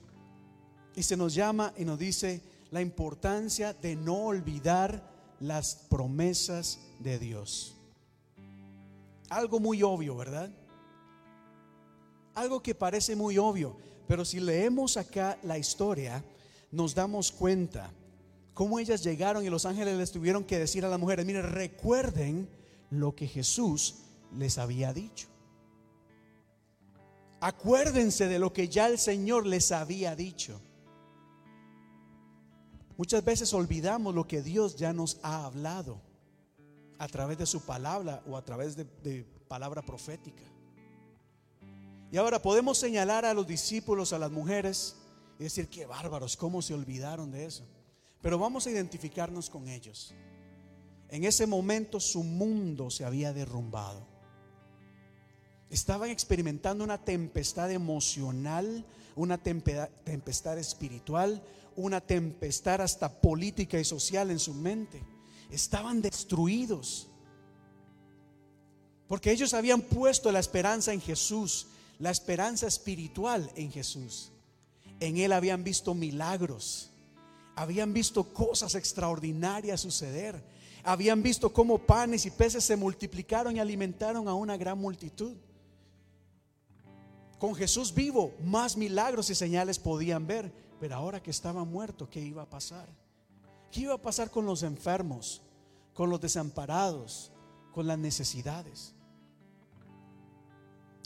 [0.95, 5.11] Y se nos llama y nos dice la importancia de no olvidar
[5.41, 7.76] las promesas de Dios.
[9.28, 10.51] Algo muy obvio, ¿verdad?
[12.34, 13.76] Algo que parece muy obvio,
[14.07, 16.22] pero si leemos acá la historia,
[16.71, 17.93] nos damos cuenta
[18.55, 22.49] cómo ellas llegaron y los ángeles les tuvieron que decir a las mujeres, miren, recuerden
[22.91, 23.97] lo que Jesús
[24.33, 25.29] les había dicho.
[27.41, 30.61] Acuérdense de lo que ya el Señor les había dicho.
[32.97, 36.01] Muchas veces olvidamos lo que Dios ya nos ha hablado
[36.99, 40.43] a través de su palabra o a través de, de palabra profética.
[42.11, 44.97] Y ahora podemos señalar a los discípulos, a las mujeres,
[45.39, 47.64] y decir, qué bárbaros, cómo se olvidaron de eso.
[48.22, 50.14] Pero vamos a identificarnos con ellos.
[51.09, 54.07] En ese momento su mundo se había derrumbado.
[55.70, 58.84] Estaban experimentando una tempestad emocional,
[59.14, 61.43] una tempe- tempestad espiritual,
[61.76, 65.03] una tempestad hasta política y social en su mente.
[65.51, 67.09] Estaban destruidos.
[69.07, 71.68] Porque ellos habían puesto la esperanza en Jesús,
[71.99, 74.32] la esperanza espiritual en Jesús.
[75.01, 76.90] En Él habían visto milagros,
[77.55, 80.42] habían visto cosas extraordinarias suceder,
[80.82, 85.36] habían visto cómo panes y peces se multiplicaron y alimentaron a una gran multitud.
[87.38, 92.20] Con Jesús vivo, más milagros y señales podían ver, pero ahora que estaba muerto, ¿qué
[92.20, 92.88] iba a pasar?
[93.70, 95.42] ¿Qué iba a pasar con los enfermos,
[95.92, 97.32] con los desamparados,
[97.72, 98.94] con las necesidades?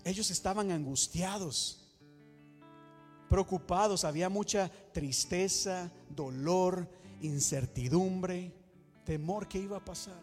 [0.05, 1.80] Ellos estaban angustiados,
[3.31, 6.87] preocupados, había mucha tristeza, dolor,
[7.23, 8.53] incertidumbre,
[9.05, 10.21] temor que iba a pasar.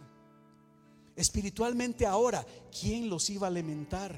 [1.16, 4.14] Espiritualmente ahora, ¿quién los iba a alimentar?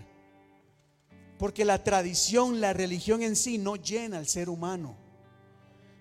[1.38, 4.98] Porque la tradición, la religión en sí no llena al ser humano.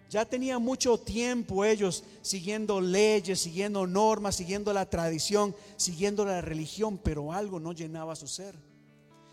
[0.08, 6.96] Ya tenía mucho tiempo ellos siguiendo leyes, siguiendo normas, siguiendo la tradición, siguiendo la religión,
[6.96, 8.56] pero algo no llenaba su ser.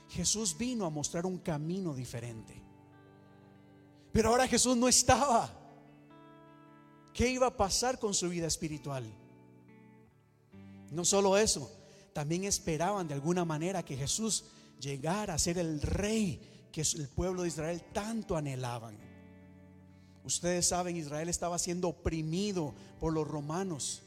[0.10, 2.65] Jesús vino a mostrar un camino diferente.
[4.16, 5.52] Pero ahora Jesús no estaba.
[7.14, 9.04] ¿Qué iba a pasar con su vida espiritual?
[10.90, 11.70] No solo eso,
[12.14, 14.46] también esperaban de alguna manera que Jesús
[14.80, 18.98] llegara a ser el rey que el pueblo de Israel tanto anhelaban.
[20.24, 24.02] Ustedes saben, Israel estaba siendo oprimido por los romanos.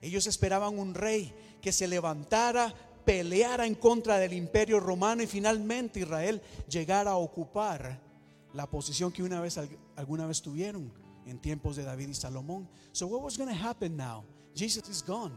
[0.00, 6.00] Ellos esperaban un rey que se levantara, peleara en contra del imperio romano y finalmente
[6.00, 8.10] Israel llegara a ocupar
[8.54, 9.58] la posición que una vez
[9.96, 10.92] alguna vez tuvieron
[11.26, 12.68] en tiempos de David y Salomón.
[12.92, 14.24] So what was going to happen now?
[14.54, 15.32] Jesus is gone.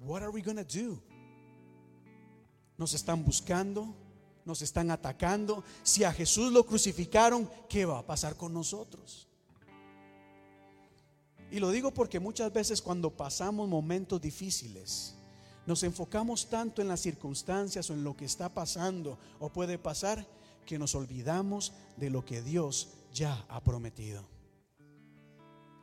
[0.00, 1.00] What are we going to do?
[2.76, 3.94] Nos están buscando,
[4.44, 5.64] nos están atacando.
[5.82, 9.28] Si a Jesús lo crucificaron, ¿qué va a pasar con nosotros?
[11.50, 15.14] Y lo digo porque muchas veces cuando pasamos momentos difíciles,
[15.66, 20.26] nos enfocamos tanto en las circunstancias o en lo que está pasando o puede pasar
[20.68, 24.22] que nos olvidamos de lo que Dios ya ha prometido.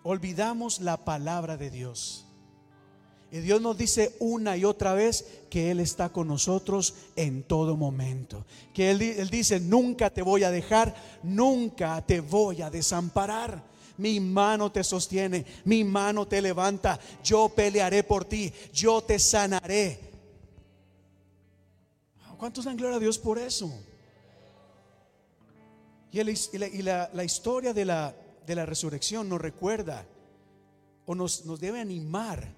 [0.04, 2.28] Olvidamos la palabra de Dios.
[3.32, 7.76] Y Dios nos dice una y otra vez que Él está con nosotros en todo
[7.76, 8.46] momento.
[8.76, 13.64] Que Él, dice, nunca te voy a dejar, nunca te voy a desamparar.
[13.98, 20.00] Mi mano te sostiene, mi mano te levanta, yo pelearé por ti, yo te sanaré.
[22.38, 23.74] ¿Cuántos dan gloria a Dios por eso?
[26.16, 28.16] Y, la, historia de la,
[28.66, 30.06] resurrección nos recuerda
[31.06, 32.56] o nos, debe animar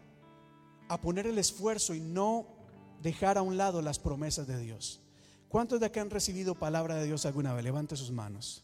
[0.88, 2.46] a poner el esfuerzo y no
[3.02, 5.02] dejar a un lado las promesas de Dios.
[5.50, 7.64] ¿Cuántos de acá han recibido palabra de Dios alguna vez?
[7.64, 8.64] Levante sus manos.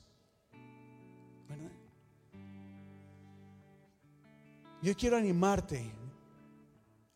[4.84, 5.92] Yo quiero animarte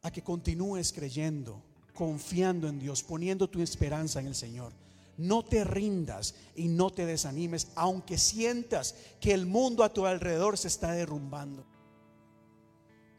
[0.01, 1.61] a que continúes creyendo,
[1.93, 4.73] confiando en Dios, poniendo tu esperanza en el Señor.
[5.17, 10.57] No te rindas y no te desanimes, aunque sientas que el mundo a tu alrededor
[10.57, 11.65] se está derrumbando.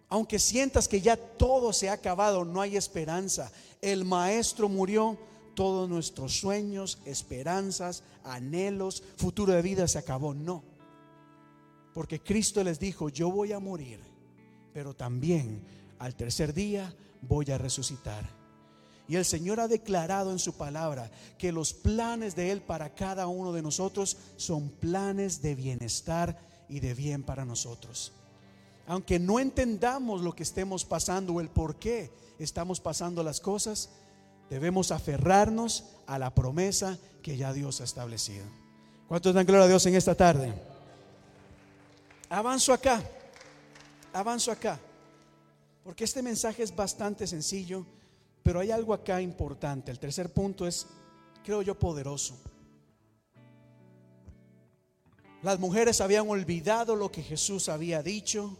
[0.09, 3.53] Aunque sientas que ya todo se ha acabado, no hay esperanza.
[3.82, 5.18] El maestro murió,
[5.55, 10.32] todos nuestros sueños, esperanzas, anhelos, futuro de vida se acabó.
[10.32, 10.62] No.
[11.92, 14.01] Porque Cristo les dijo, yo voy a morir,
[14.72, 15.62] pero también
[15.99, 18.38] al tercer día voy a resucitar.
[19.09, 23.27] Y el Señor ha declarado en su palabra que los planes de Él para cada
[23.27, 26.39] uno de nosotros son planes de bienestar
[26.69, 28.13] y de bien para nosotros.
[28.87, 33.89] Aunque no entendamos lo que estemos pasando o el por qué estamos pasando las cosas,
[34.51, 38.45] debemos aferrarnos a la promesa que ya Dios ha establecido.
[39.09, 40.53] ¿Cuántos dan gloria a Dios en esta tarde?
[42.29, 43.03] Avanzo acá,
[44.13, 44.79] avanzo acá,
[45.83, 47.87] porque este mensaje es bastante sencillo,
[48.49, 49.90] pero hay algo acá importante.
[49.90, 50.86] El tercer punto es,
[51.44, 52.34] creo yo, poderoso.
[55.42, 58.57] Las mujeres habían olvidado lo que Jesús había dicho.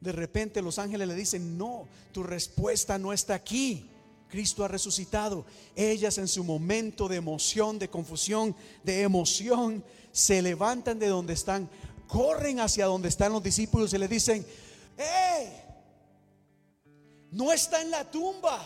[0.00, 3.88] De repente los ángeles le dicen, no, tu respuesta no está aquí.
[4.28, 5.46] Cristo ha resucitado.
[5.76, 11.70] Ellas en su momento de emoción, de confusión, de emoción, se levantan de donde están,
[12.08, 14.44] corren hacia donde están los discípulos y le dicen,
[14.98, 15.65] ¡eh!
[17.36, 18.64] No está en la tumba.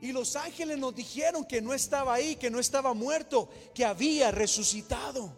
[0.00, 4.30] Y los ángeles nos dijeron que no estaba ahí, que no estaba muerto, que había
[4.30, 5.36] resucitado.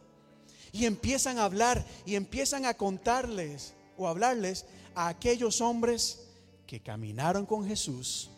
[0.70, 6.28] Y empiezan a hablar y empiezan a contarles o hablarles a aquellos hombres
[6.66, 8.28] que caminaron con Jesús,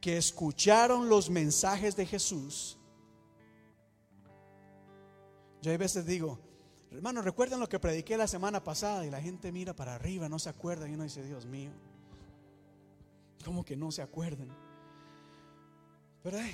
[0.00, 2.76] que escucharon los mensajes de Jesús.
[5.62, 6.40] Yo a veces digo,
[6.96, 10.38] hermano, recuerden lo que prediqué la semana pasada y la gente mira para arriba, no
[10.38, 11.70] se acuerda y uno dice, Dios mío,
[13.44, 14.48] ¿cómo que no se acuerdan?
[16.22, 16.52] Pero ay,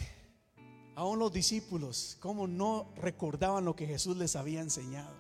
[0.95, 5.15] aún los discípulos, ¿cómo no recordaban lo que Jesús les había enseñado?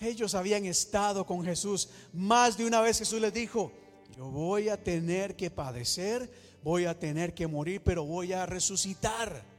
[0.00, 1.88] Ellos habían estado con Jesús.
[2.12, 3.72] Más de una vez Jesús les dijo,
[4.14, 6.30] yo voy a tener que padecer,
[6.62, 9.55] voy a tener que morir, pero voy a resucitar.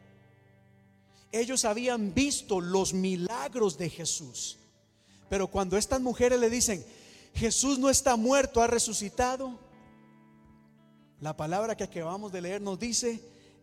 [1.31, 4.57] Ellos habían visto los milagros de Jesús.
[5.29, 6.85] Pero cuando estas mujeres le dicen,
[7.33, 9.59] Jesús no está muerto, ha resucitado,
[11.19, 13.19] la palabra que acabamos de leer nos dice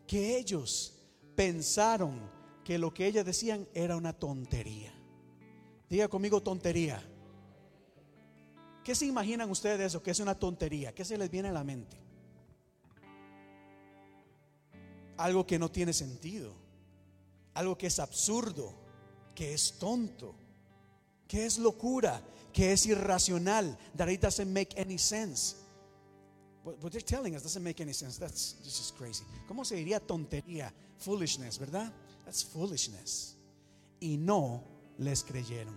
[0.07, 0.95] que ellos
[1.35, 2.21] pensaron
[2.65, 4.93] que lo que ellas decían era una tontería.
[5.89, 7.03] Diga conmigo tontería.
[8.83, 10.03] ¿Qué se imaginan ustedes de eso?
[10.03, 10.95] Que es una tontería.
[10.95, 11.97] ¿Qué se les viene a la mente?
[15.17, 16.64] Algo que no tiene sentido.
[17.55, 18.75] Algo que es absurdo.
[19.35, 20.35] Que es tonto.
[21.27, 22.23] Que es locura.
[22.53, 23.77] Que es irracional.
[23.97, 25.57] That it doesn't make any sense.
[26.65, 28.19] What, what they're telling us doesn't make any sense.
[28.19, 29.25] That's just crazy.
[29.47, 30.73] ¿Cómo se diría tontería?
[30.99, 31.93] Foolishness, ¿verdad?
[32.25, 33.37] That's foolishness.
[34.01, 34.65] Y no
[34.99, 35.77] les creyeron.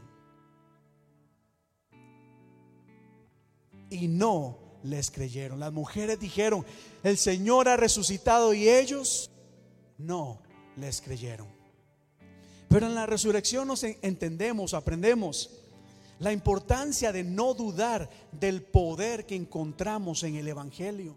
[3.90, 5.60] Y no les creyeron.
[5.60, 6.66] Las mujeres dijeron,
[7.04, 9.30] el Señor ha resucitado y ellos
[9.98, 10.42] no
[10.76, 11.57] les creyeron.
[12.68, 15.50] Pero en la resurrección nos entendemos, aprendemos
[16.20, 21.16] la importancia de no dudar del poder que encontramos en el Evangelio.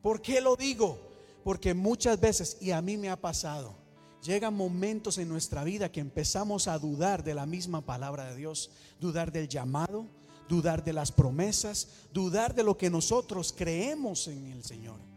[0.00, 0.98] ¿Por qué lo digo?
[1.44, 3.74] Porque muchas veces, y a mí me ha pasado,
[4.22, 8.70] llegan momentos en nuestra vida que empezamos a dudar de la misma palabra de Dios,
[9.00, 10.06] dudar del llamado,
[10.48, 15.11] dudar de las promesas, dudar de lo que nosotros creemos en el Señor.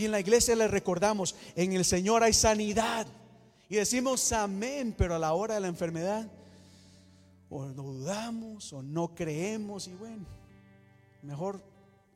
[0.00, 3.06] Y en la iglesia le recordamos, en el Señor hay sanidad.
[3.68, 6.26] Y decimos amén, pero a la hora de la enfermedad,
[7.50, 10.24] o no dudamos o no creemos y bueno,
[11.20, 11.62] mejor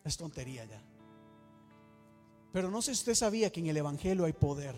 [0.02, 0.80] es tontería ya.
[2.54, 4.76] Pero no sé si usted sabía que en el Evangelio hay poder.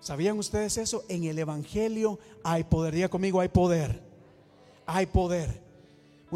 [0.00, 1.04] ¿Sabían ustedes eso?
[1.10, 2.94] En el Evangelio hay poder.
[2.94, 4.00] Diga conmigo, hay poder.
[4.86, 5.65] Hay poder.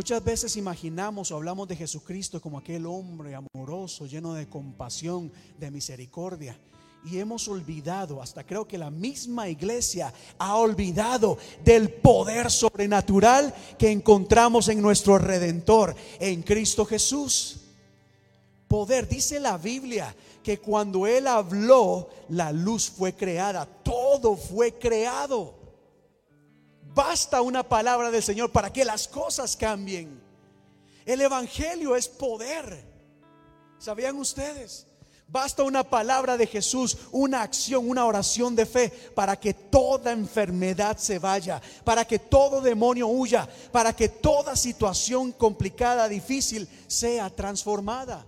[0.00, 5.70] Muchas veces imaginamos o hablamos de Jesucristo como aquel hombre amoroso, lleno de compasión, de
[5.70, 6.58] misericordia.
[7.04, 13.90] Y hemos olvidado, hasta creo que la misma iglesia ha olvidado del poder sobrenatural que
[13.90, 17.60] encontramos en nuestro Redentor, en Cristo Jesús.
[18.68, 25.59] Poder, dice la Biblia, que cuando Él habló, la luz fue creada, todo fue creado.
[26.94, 30.20] Basta una palabra del Señor para que las cosas cambien.
[31.06, 32.84] El Evangelio es poder.
[33.78, 34.86] ¿Sabían ustedes?
[35.28, 40.98] Basta una palabra de Jesús, una acción, una oración de fe para que toda enfermedad
[40.98, 48.26] se vaya, para que todo demonio huya, para que toda situación complicada, difícil, sea transformada.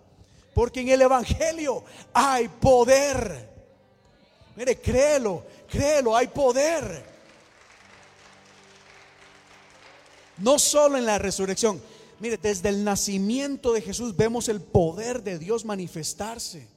[0.55, 1.83] Porque en el Evangelio
[2.13, 3.51] hay poder.
[4.55, 7.12] Mire, créelo, créelo, hay poder.
[10.39, 11.81] No solo en la resurrección.
[12.21, 16.69] Mire, desde el nacimiento de Jesús vemos el poder de Dios manifestarse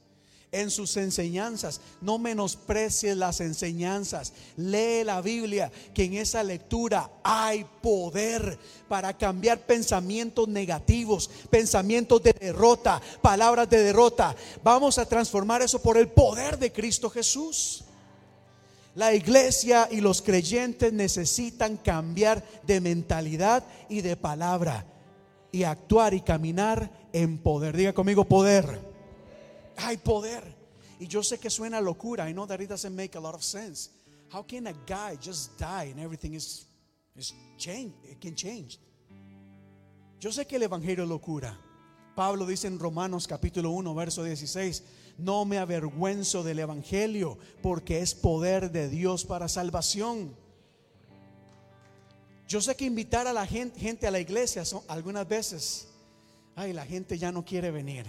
[0.52, 1.80] en sus enseñanzas.
[2.00, 4.32] No menosprecies las enseñanzas.
[4.56, 12.32] Lee la Biblia, que en esa lectura hay poder para cambiar pensamientos negativos, pensamientos de
[12.32, 14.34] derrota, palabras de derrota.
[14.62, 17.85] Vamos a transformar eso por el poder de Cristo Jesús.
[18.96, 24.84] La iglesia y los creyentes necesitan cambiar de mentalidad y de palabra
[25.52, 27.76] y actuar y caminar en poder.
[27.76, 28.96] Diga conmigo poder
[29.76, 30.42] hay poder.
[30.98, 32.28] Y yo sé que suena locura.
[32.28, 33.90] I know that it doesn't make a lot of sense.
[34.32, 36.66] How can a guy just die and everything is,
[37.14, 37.94] is changed?
[38.04, 38.78] It can change.
[40.18, 41.56] Yo sé que el evangelio es locura.
[42.14, 44.82] Pablo dice en Romanos capítulo 1, verso 16,
[45.18, 50.34] no me avergüenzo del evangelio porque es poder de Dios para salvación.
[52.48, 55.88] Yo sé que invitar a la gente, a la iglesia son, algunas veces,
[56.54, 58.06] ay, la gente ya no quiere venir.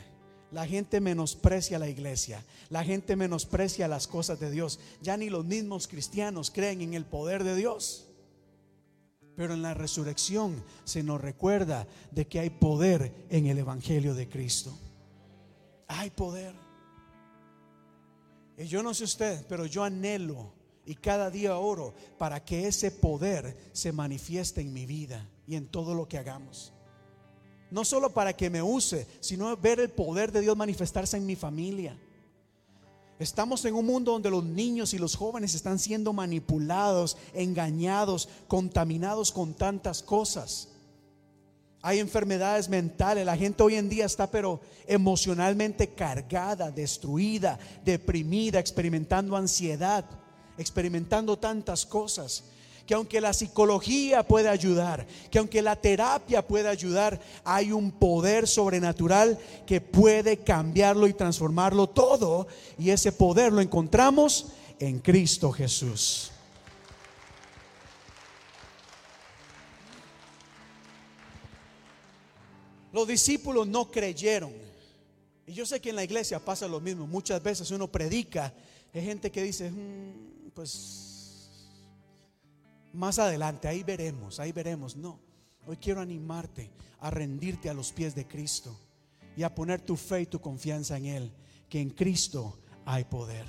[0.51, 2.43] La gente menosprecia la iglesia.
[2.70, 4.80] La gente menosprecia las cosas de Dios.
[5.01, 8.05] Ya ni los mismos cristianos creen en el poder de Dios.
[9.36, 14.30] Pero en la resurrección se nos recuerda de que hay poder en el Evangelio de
[14.30, 14.78] Cristo.
[15.88, 16.66] Hay poder.
[18.66, 20.51] Yo no sé usted, pero yo anhelo
[20.86, 25.68] y cada día oro para que ese poder se manifieste en mi vida y en
[25.68, 26.74] todo lo que hagamos.
[27.70, 31.36] No solo para que me use, sino ver el poder de Dios manifestarse en mi
[31.36, 31.99] familia.
[33.20, 39.32] Estamos en un mundo donde los niños y los jóvenes están siendo manipulados, engañados, contaminados
[39.32, 40.70] con tantas cosas.
[41.82, 49.38] Hay enfermedades mentales, la gente hoy en día está pero emocionalmente cargada, destruida, deprimida, experimentando
[49.38, 50.03] ansiedad,
[50.57, 52.43] experimentando tantas cosas
[52.88, 58.47] que aunque la psicología puede ayudar, que aunque la terapia puede ayudar, hay un poder
[58.47, 62.47] sobrenatural que puede cambiarlo y transformarlo todo.
[62.80, 64.47] Y ese poder lo encontramos
[64.80, 66.32] en Cristo Jesús.
[72.98, 74.52] Los discípulos no creyeron.
[75.45, 77.06] Y yo sé que en la iglesia pasa lo mismo.
[77.06, 78.52] Muchas veces uno predica,
[78.91, 81.48] hay gente que dice, "Mm, pues
[82.93, 84.95] más adelante, ahí veremos, ahí veremos.
[84.95, 85.20] No,
[85.68, 88.76] hoy quiero animarte a rendirte a los pies de Cristo
[89.36, 91.32] y a poner tu fe y tu confianza en Él,
[91.70, 93.45] que en Cristo hay poder.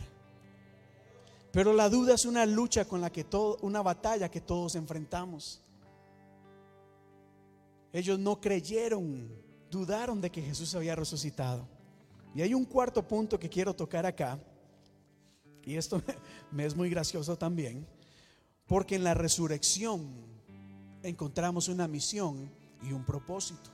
[1.52, 5.62] Pero la duda es una lucha con la que todo, una batalla que todos enfrentamos.
[7.92, 9.28] Ellos no creyeron,
[9.70, 11.66] dudaron de que Jesús había resucitado.
[12.34, 14.38] Y hay un cuarto punto que quiero tocar acá,
[15.64, 16.02] y esto
[16.50, 17.86] me, es muy gracioso también,
[18.66, 20.06] porque en la resurrección
[21.02, 22.50] encontramos una misión
[22.82, 23.70] y un propósito.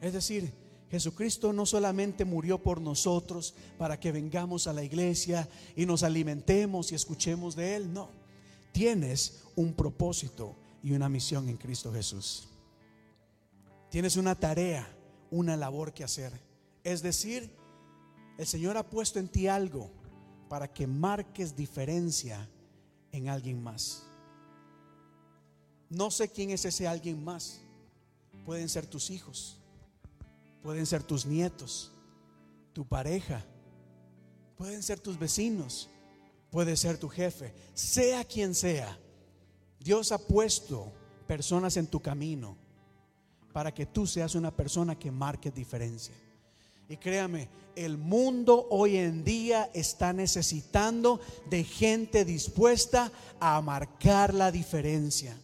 [0.00, 0.52] Es decir,
[0.90, 6.92] Jesucristo no solamente murió por nosotros para que vengamos a la iglesia y nos alimentemos
[6.92, 8.10] y escuchemos de Él, no.
[8.72, 10.56] Tienes un propósito
[10.88, 12.48] y una misión en Cristo Jesús.
[13.90, 14.88] Tienes una tarea,
[15.30, 16.32] una labor que hacer.
[16.82, 17.50] Es decir,
[18.38, 19.90] el Señor ha puesto en ti algo
[20.48, 22.48] para que marques diferencia
[23.12, 24.04] en alguien más.
[25.90, 27.60] No sé quién es ese alguien más.
[28.46, 29.60] Pueden ser tus hijos,
[30.62, 31.92] pueden ser tus nietos,
[32.72, 33.44] tu pareja,
[34.56, 35.90] pueden ser tus vecinos,
[36.50, 38.98] puede ser tu jefe, sea quien sea.
[39.80, 40.92] Dios ha puesto
[41.26, 42.56] personas en tu camino
[43.52, 46.14] para que tú seas una persona que marque diferencia.
[46.88, 51.20] Y créame, el mundo hoy en día está necesitando
[51.50, 55.36] de gente dispuesta a marcar la diferencia.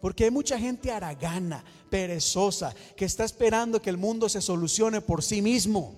[0.00, 5.22] Porque hay mucha gente aragana, perezosa, que está esperando que el mundo se solucione por
[5.22, 5.94] sí mismo.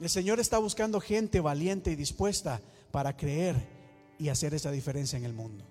[0.00, 3.73] El Señor está buscando gente valiente y dispuesta para creer
[4.24, 5.66] y hacer esa diferencia en el mundo.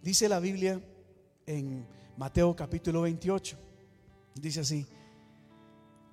[0.00, 0.80] Dice la Biblia
[1.44, 3.58] en Mateo capítulo 28.
[4.36, 4.86] Dice así.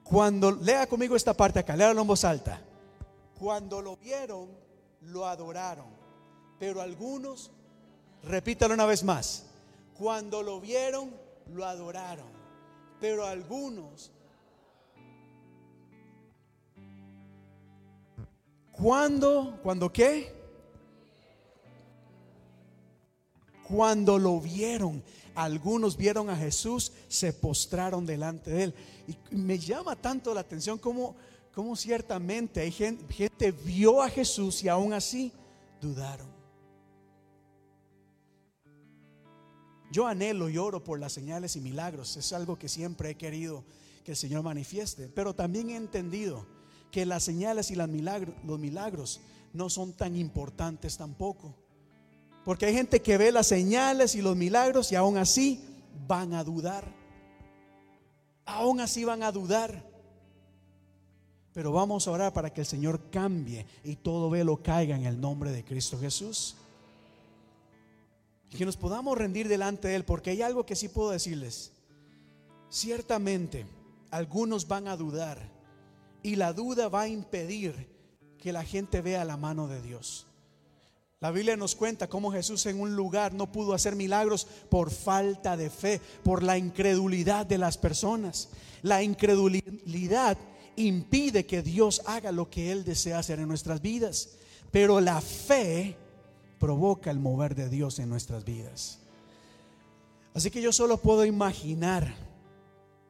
[0.04, 2.62] Cuando lea conmigo esta parte acá, léalo en voz alta.
[3.40, 4.50] Cuando lo vieron,
[5.00, 5.86] lo adoraron.
[6.60, 7.52] Pero algunos,
[8.24, 9.46] repítalo una vez más.
[9.98, 11.10] Cuando lo vieron,
[11.54, 12.28] lo adoraron.
[13.00, 14.12] Pero algunos,
[18.74, 20.43] cuando, cuando qué?
[23.74, 25.02] Cuando lo vieron,
[25.34, 28.76] algunos vieron a Jesús, se postraron delante de él.
[29.08, 31.16] Y me llama tanto la atención como,
[31.76, 35.32] ciertamente hay gente, gente vio a Jesús y aún así
[35.82, 36.28] dudaron.
[39.92, 42.16] Yo anhelo y oro por las señales y milagros.
[42.16, 43.64] Es algo que siempre he querido
[44.04, 45.10] que el Señor manifieste.
[45.10, 46.46] Pero también he entendido
[46.92, 47.90] que las señales y los
[48.60, 49.20] milagros
[49.52, 51.56] no son tan importantes tampoco.
[52.46, 55.64] Porque hay gente que ve las señales y los milagros y aún así
[56.08, 56.86] van a dudar.
[58.46, 59.90] Aún así van a dudar.
[61.54, 65.22] Pero vamos a orar para que el Señor cambie y todo velo caiga en el
[65.22, 66.56] nombre de Cristo Jesús.
[68.52, 71.72] Y que nos podamos rendir delante de Él, porque hay algo que sí puedo decirles.
[72.70, 73.66] Ciertamente,
[74.10, 75.52] algunos van a dudar
[76.24, 77.88] Y la duda va a impedir
[78.38, 80.28] que la gente vea la mano de Dios.
[81.24, 85.56] La Biblia nos cuenta cómo Jesús en un lugar no pudo hacer milagros por falta
[85.56, 88.50] de fe, por la incredulidad de las personas.
[88.82, 90.38] La incredulidad
[90.76, 94.32] impide que Dios haga lo que Él desea hacer en nuestras vidas.
[94.70, 95.96] Pero la fe
[96.60, 99.00] provoca el mover de Dios en nuestras vidas.
[100.34, 102.18] Así que yo solo puedo imaginar,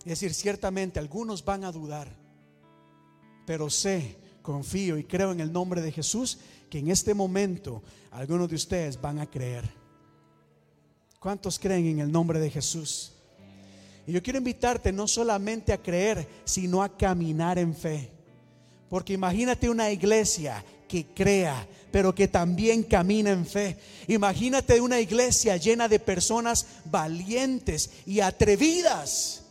[0.01, 2.15] es decir, ciertamente algunos van a dudar,
[3.47, 6.37] pero sé, confío y creo en el nombre de Jesús
[6.73, 9.63] que en este momento algunos de ustedes van a creer.
[11.19, 13.11] ¿Cuántos creen en el nombre de Jesús?
[14.07, 18.09] Y yo quiero invitarte no solamente a creer, sino a caminar en fe.
[18.89, 23.77] Porque imagínate una iglesia que crea, pero que también camina en fe.
[24.07, 29.43] Imagínate una iglesia llena de personas valientes y atrevidas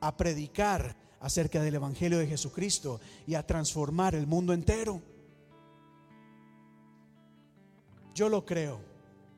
[0.00, 5.15] a predicar acerca del Evangelio de Jesucristo y a transformar el mundo entero.
[8.16, 8.80] Yo lo creo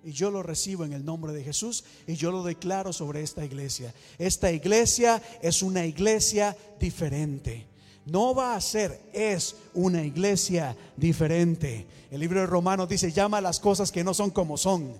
[0.04, 3.44] y yo lo recibo en el nombre de Jesús y yo lo declaro sobre esta
[3.44, 3.92] iglesia.
[4.18, 7.66] Esta iglesia es una iglesia diferente.
[8.06, 11.88] No va a ser, es una iglesia diferente.
[12.12, 14.94] El libro de Romanos dice, llama las cosas que no son como son.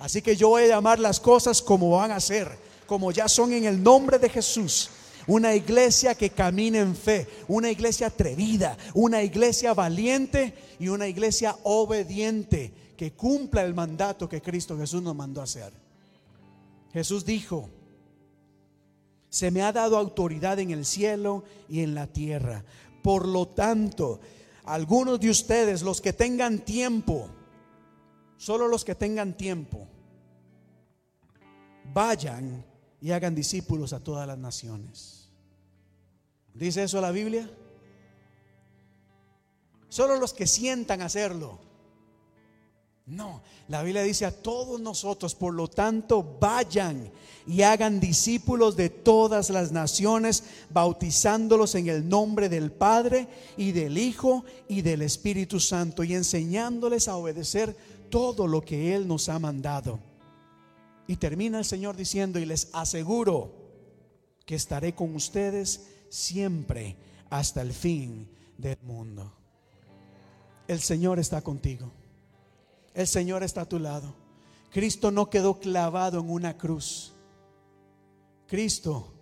[0.00, 2.50] Así que yo voy a llamar las cosas como van a ser,
[2.84, 4.90] como ya son en el nombre de Jesús.
[5.28, 11.56] Una iglesia que camina en fe, una iglesia atrevida, una iglesia valiente y una iglesia
[11.62, 15.72] obediente que cumpla el mandato que Cristo Jesús nos mandó hacer.
[16.92, 17.70] Jesús dijo,
[19.30, 22.62] se me ha dado autoridad en el cielo y en la tierra.
[23.02, 24.20] Por lo tanto,
[24.66, 27.30] algunos de ustedes, los que tengan tiempo,
[28.36, 29.88] solo los que tengan tiempo,
[31.94, 32.62] vayan
[33.00, 35.30] y hagan discípulos a todas las naciones.
[36.52, 37.48] ¿Dice eso la Biblia?
[39.88, 41.69] Solo los que sientan hacerlo.
[43.10, 47.10] No, la Biblia dice a todos nosotros, por lo tanto, vayan
[47.44, 53.26] y hagan discípulos de todas las naciones, bautizándolos en el nombre del Padre
[53.56, 57.76] y del Hijo y del Espíritu Santo y enseñándoles a obedecer
[58.10, 59.98] todo lo que Él nos ha mandado.
[61.08, 63.52] Y termina el Señor diciendo, y les aseguro
[64.46, 66.96] que estaré con ustedes siempre
[67.28, 69.32] hasta el fin del mundo.
[70.68, 71.90] El Señor está contigo.
[72.94, 74.14] El Señor está a tu lado.
[74.70, 77.12] Cristo no quedó clavado en una cruz.
[78.46, 79.12] Cristo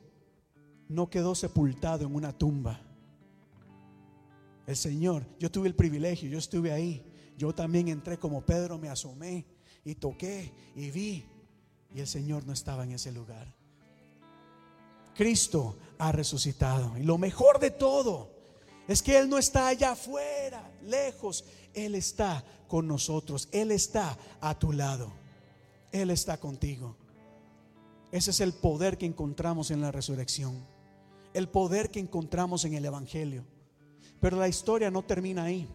[0.88, 2.80] no quedó sepultado en una tumba.
[4.66, 7.04] El Señor, yo tuve el privilegio, yo estuve ahí.
[7.36, 9.46] Yo también entré como Pedro, me asomé
[9.84, 11.26] y toqué y vi.
[11.94, 13.54] Y el Señor no estaba en ese lugar.
[15.14, 16.96] Cristo ha resucitado.
[16.98, 18.30] Y lo mejor de todo
[18.86, 21.44] es que Él no está allá afuera, lejos.
[21.74, 23.48] Él está con nosotros.
[23.52, 25.12] Él está a tu lado.
[25.92, 26.96] Él está contigo.
[28.12, 30.64] Ese es el poder que encontramos en la resurrección.
[31.34, 33.44] El poder que encontramos en el Evangelio.
[34.20, 35.68] Pero la historia no termina ahí.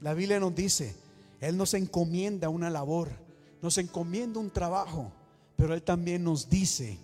[0.00, 0.94] La Biblia nos dice,
[1.40, 3.10] Él nos encomienda una labor,
[3.62, 5.10] nos encomienda un trabajo,
[5.56, 6.98] pero Él también nos dice,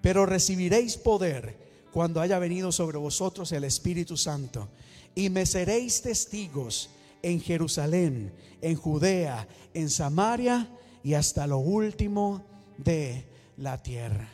[0.00, 4.68] pero recibiréis poder cuando haya venido sobre vosotros el Espíritu Santo
[5.14, 6.90] y me seréis testigos
[7.22, 10.68] en Jerusalén, en Judea, en Samaria
[11.02, 12.44] y hasta lo último
[12.76, 13.26] de
[13.56, 14.28] la tierra.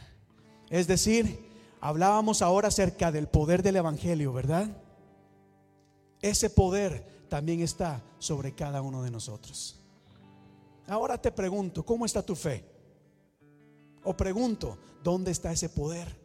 [0.70, 1.48] Es decir,
[1.80, 4.68] hablábamos ahora acerca del poder del Evangelio, ¿verdad?
[6.20, 9.80] Ese poder también está sobre cada uno de nosotros.
[10.86, 12.64] Ahora te pregunto, ¿cómo está tu fe?
[14.02, 16.23] O pregunto, ¿dónde está ese poder?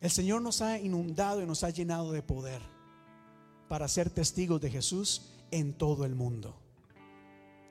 [0.00, 2.62] El Señor nos ha inundado y nos ha llenado de poder
[3.68, 6.56] para ser testigos de Jesús en todo el mundo.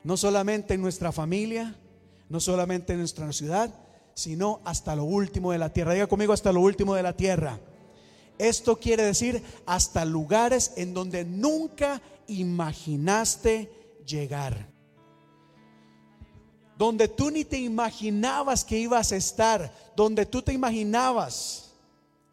[0.04, 1.76] No solamente en nuestra familia,
[2.30, 3.74] no solamente en nuestra ciudad,
[4.14, 5.94] sino hasta lo último de la tierra.
[5.94, 7.60] Diga conmigo hasta lo último de la tierra.
[8.38, 13.72] Esto quiere decir hasta lugares en donde nunca imaginaste
[14.06, 14.68] llegar.
[16.78, 21.67] Donde tú ni te imaginabas que ibas a estar, donde tú te imaginabas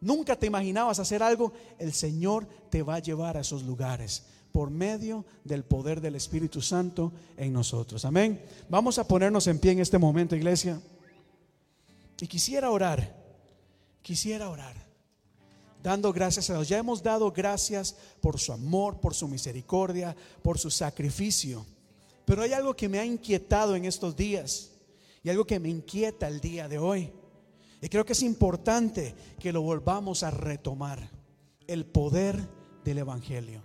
[0.01, 4.23] nunca te imaginabas hacer algo, el Señor te va a llevar a esos lugares
[4.55, 8.05] por medio del poder del Espíritu Santo en nosotros.
[8.05, 8.41] Amén.
[8.69, 10.81] Vamos a ponernos en pie en este momento, iglesia.
[12.21, 13.13] Y quisiera orar,
[14.01, 14.75] quisiera orar,
[15.83, 16.69] dando gracias a Dios.
[16.69, 21.65] Ya hemos dado gracias por su amor, por su misericordia, por su sacrificio.
[22.23, 24.71] Pero hay algo que me ha inquietado en estos días
[25.21, 27.11] y algo que me inquieta el día de hoy.
[27.85, 31.07] Y creo que es importante que lo volvamos a retomar.
[31.67, 32.49] El poder
[32.83, 33.61] del Evangelio.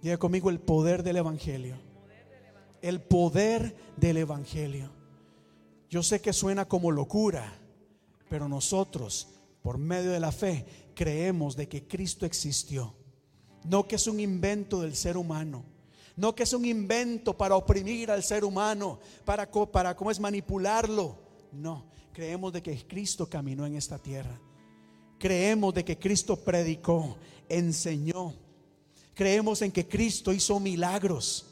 [0.00, 1.74] Diga conmigo el poder del Evangelio.
[2.80, 4.88] El poder del Evangelio.
[5.88, 7.58] Yo sé que suena como locura,
[8.28, 9.26] pero nosotros,
[9.62, 10.64] por medio de la fe,
[10.94, 12.94] creemos de que Cristo existió.
[13.64, 15.64] No que es un invento del ser humano.
[16.14, 21.18] No que es un invento para oprimir al ser humano, para, para cómo es manipularlo.
[21.50, 21.90] No,
[22.20, 24.38] creemos de que Cristo caminó en esta tierra.
[25.18, 27.16] Creemos de que Cristo predicó,
[27.48, 28.34] enseñó.
[29.14, 31.46] Creemos en que Cristo hizo milagros.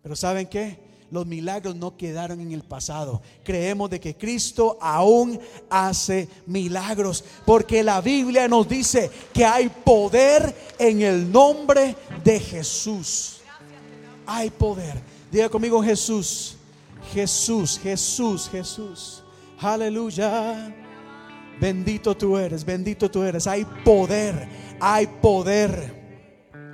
[0.00, 0.78] Pero ¿saben qué?
[1.10, 3.20] Los milagros no quedaron en el pasado.
[3.42, 7.24] Creemos de que Cristo aún hace milagros.
[7.44, 13.40] Porque la Biblia nos dice que hay poder en el nombre de Jesús.
[14.26, 14.94] Hay poder.
[15.32, 16.54] Diga conmigo Jesús.
[17.12, 19.24] Jesús, Jesús, Jesús.
[19.60, 20.74] Aleluya.
[21.60, 23.46] Bendito tú eres, bendito tú eres.
[23.48, 24.48] Hay poder,
[24.80, 25.98] hay poder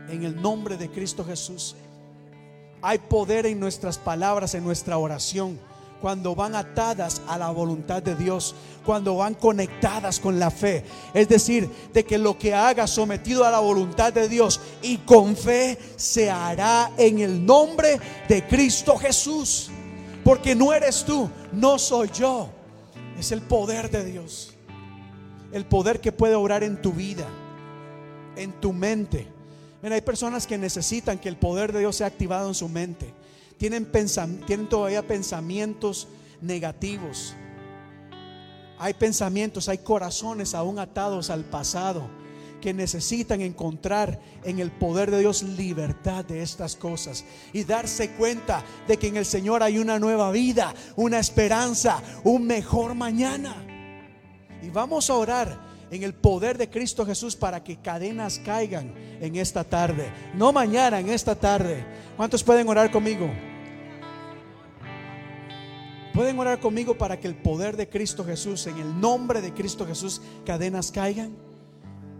[0.09, 1.75] en el nombre de Cristo Jesús.
[2.83, 5.59] Hay poder en nuestras palabras, en nuestra oración,
[6.03, 8.55] cuando van atadas a la voluntad de Dios,
[8.85, 10.85] cuando van conectadas con la fe.
[11.15, 15.35] Es decir, de que lo que haga sometido a la voluntad de Dios y con
[15.35, 17.99] fe se hará en el nombre
[18.29, 19.71] de Cristo Jesús.
[20.23, 22.51] Porque no eres tú, no soy yo.
[23.19, 24.55] Es el poder de Dios.
[25.53, 27.27] El poder que puede obrar en tu vida,
[28.37, 29.27] en tu mente.
[29.83, 33.13] Mira, hay personas que necesitan que el poder de Dios sea activado en su mente.
[33.57, 33.87] Tienen,
[34.47, 36.09] tienen todavía pensamientos
[36.41, 37.35] negativos.
[38.79, 42.24] Hay pensamientos, hay corazones aún atados al pasado
[42.65, 47.23] que necesitan encontrar en el poder de Dios libertad de estas cosas
[47.53, 52.47] y darse cuenta de que en el Señor hay una nueva vida, una esperanza, un
[52.47, 53.55] mejor mañana.
[54.63, 55.61] Y vamos a orar
[55.91, 60.11] en el poder de Cristo Jesús para que cadenas caigan en esta tarde.
[60.35, 61.85] No mañana, en esta tarde.
[62.17, 63.29] ¿Cuántos pueden orar conmigo?
[66.15, 69.87] ¿Pueden orar conmigo para que el poder de Cristo Jesús, en el nombre de Cristo
[69.87, 71.54] Jesús, cadenas caigan?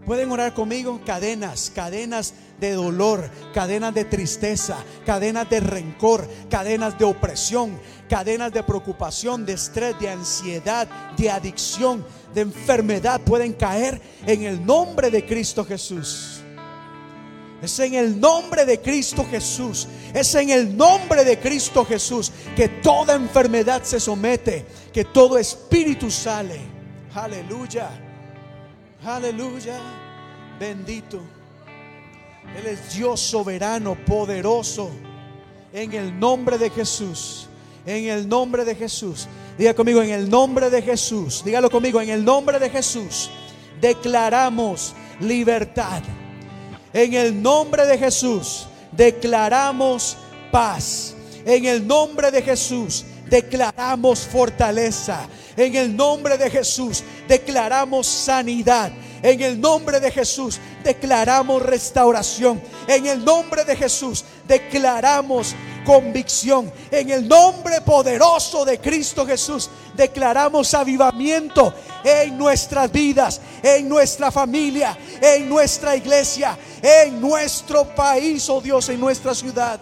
[0.05, 7.05] Pueden orar conmigo cadenas, cadenas de dolor, cadenas de tristeza, cadenas de rencor, cadenas de
[7.05, 10.87] opresión, cadenas de preocupación, de estrés, de ansiedad,
[11.17, 12.05] de adicción,
[12.35, 16.41] de enfermedad pueden caer en el nombre de Cristo Jesús.
[17.61, 19.87] Es en el nombre de Cristo Jesús.
[20.13, 26.11] Es en el nombre de Cristo Jesús que toda enfermedad se somete, que todo espíritu
[26.11, 26.59] sale.
[27.15, 28.04] Aleluya.
[29.05, 29.79] Aleluya.
[30.59, 31.21] Bendito.
[32.57, 34.89] Él es Dios soberano, poderoso.
[35.71, 37.47] En el nombre de Jesús.
[37.85, 39.27] En el nombre de Jesús.
[39.57, 41.43] Diga conmigo, en el nombre de Jesús.
[41.45, 43.29] Dígalo conmigo, en el nombre de Jesús.
[43.79, 46.01] Declaramos libertad.
[46.93, 50.17] En el nombre de Jesús declaramos
[50.51, 51.15] paz.
[51.45, 55.27] En el nombre de Jesús declaramos fortaleza.
[55.57, 58.91] En el nombre de Jesús declaramos sanidad.
[59.21, 62.61] En el nombre de Jesús declaramos restauración.
[62.87, 65.55] En el nombre de Jesús declaramos
[65.85, 66.71] convicción.
[66.91, 71.73] En el nombre poderoso de Cristo Jesús declaramos avivamiento
[72.03, 78.99] en nuestras vidas, en nuestra familia, en nuestra iglesia, en nuestro país, oh Dios, en
[78.99, 79.79] nuestra ciudad.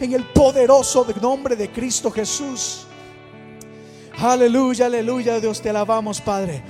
[0.00, 2.86] En el poderoso nombre de Cristo Jesús.
[4.22, 6.62] Aleluya, aleluya, Dios, te alabamos, Padre.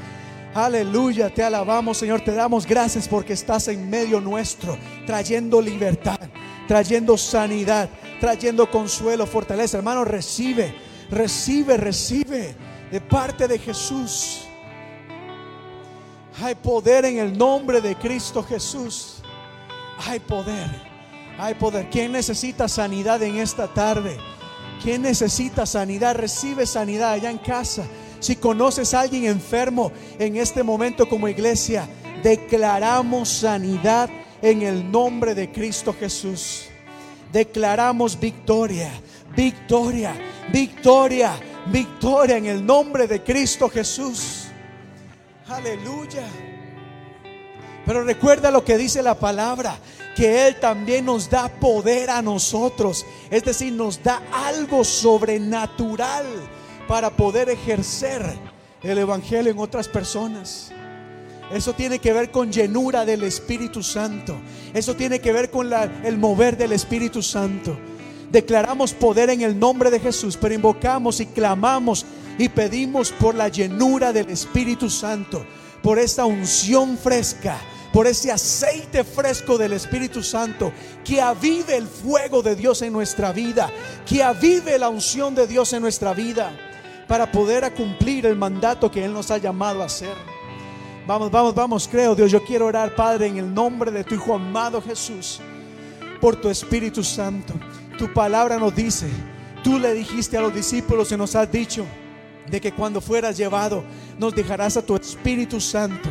[0.55, 2.21] Aleluya, te alabamos, Señor.
[2.21, 6.21] Te damos gracias porque estás en medio nuestro, trayendo libertad,
[6.69, 7.91] trayendo sanidad,
[8.21, 9.79] trayendo consuelo, fortaleza.
[9.79, 10.73] Hermano, recibe,
[11.11, 12.55] recibe, recibe
[12.89, 14.45] de parte de Jesús.
[16.41, 19.23] Hay poder en el nombre de Cristo Jesús.
[20.07, 20.71] Hay poder,
[21.37, 21.91] hay poder.
[21.91, 24.19] ¿Quién necesita sanidad en esta tarde?
[24.83, 26.17] ¿Quién necesita sanidad?
[26.17, 27.85] Recibe sanidad allá en casa.
[28.19, 31.89] Si conoces a alguien enfermo en este momento como iglesia,
[32.23, 34.09] declaramos sanidad
[34.43, 36.67] en el nombre de Cristo Jesús.
[37.33, 38.91] Declaramos victoria,
[39.37, 40.15] victoria,
[40.53, 41.33] victoria,
[41.67, 44.47] victoria en el nombre de Cristo Jesús.
[45.47, 46.27] Aleluya.
[47.85, 49.77] Pero recuerda lo que dice la palabra,
[50.15, 53.07] que Él también nos da poder a nosotros.
[53.31, 56.27] Es decir, nos da algo sobrenatural
[56.89, 58.23] para poder ejercer
[58.83, 60.73] el Evangelio en otras personas.
[61.53, 64.37] Eso tiene que ver con llenura del Espíritu Santo.
[64.73, 65.71] Eso tiene que ver con
[66.05, 67.77] el mover del Espíritu Santo.
[68.31, 72.07] Declaramos poder en el nombre de Jesús, pero invocamos y clamamos
[72.39, 75.45] y pedimos por la llenura del Espíritu Santo,
[75.83, 77.59] por esta unción fresca,
[77.93, 80.73] por ese aceite fresco del Espíritu Santo,
[81.05, 83.71] que avive el fuego de Dios en nuestra vida,
[84.07, 86.53] que avive la unción de Dios en nuestra vida,
[87.09, 90.15] para poder cumplir el mandato que Él nos ha llamado a hacer.
[91.07, 94.35] Vamos, vamos, vamos, creo Dios, yo quiero orar, Padre, en el nombre de tu Hijo
[94.35, 95.41] amado Jesús,
[96.21, 97.55] por tu Espíritu Santo.
[97.99, 99.09] Tu palabra nos dice,
[99.65, 101.85] tú le dijiste a los discípulos y nos has dicho,
[102.49, 103.83] de que cuando fueras llevado
[104.19, 106.09] nos dejarás a tu Espíritu Santo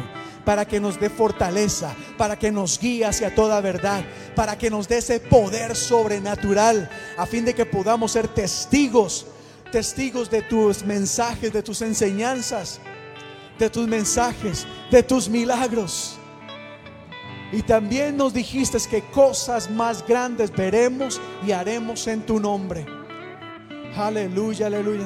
[0.49, 4.03] para que nos dé fortaleza, para que nos guíe hacia toda verdad,
[4.35, 6.89] para que nos dé ese poder sobrenatural,
[7.19, 9.27] a fin de que podamos ser testigos,
[9.71, 12.79] testigos de tus mensajes, de tus enseñanzas,
[13.59, 16.17] de tus mensajes, de tus milagros.
[17.51, 22.87] Y también nos dijiste que cosas más grandes veremos y haremos en tu nombre.
[23.95, 25.05] Aleluya, aleluya.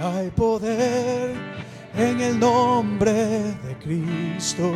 [0.00, 1.34] Hay poder
[1.96, 4.72] en el nombre de Cristo.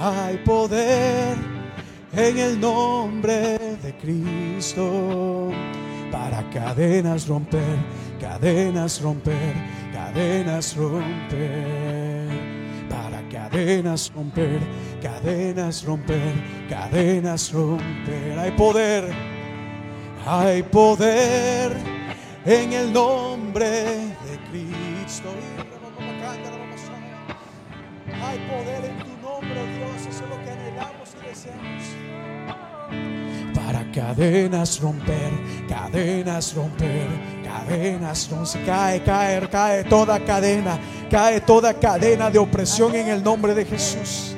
[0.00, 1.36] Hay poder
[2.14, 5.50] en el nombre de Cristo.
[6.10, 7.76] Para cadenas romper,
[8.18, 9.54] cadenas romper,
[9.92, 12.28] cadenas romper.
[12.88, 14.60] Para cadenas romper,
[15.02, 16.32] cadenas romper,
[16.70, 18.38] cadenas romper.
[18.38, 19.12] Hay poder,
[20.26, 21.91] hay poder
[22.44, 25.28] en el nombre de Cristo.
[28.24, 31.82] Hay poder en tu nombre, oh Dios, eso es lo que anhelamos y deseamos.
[33.54, 35.32] Para cadenas romper,
[35.68, 37.08] cadenas romper,
[37.44, 38.64] cadenas romper.
[38.64, 40.78] Cae, cae, cae toda cadena,
[41.10, 44.36] cae toda cadena de opresión en el nombre de Jesús.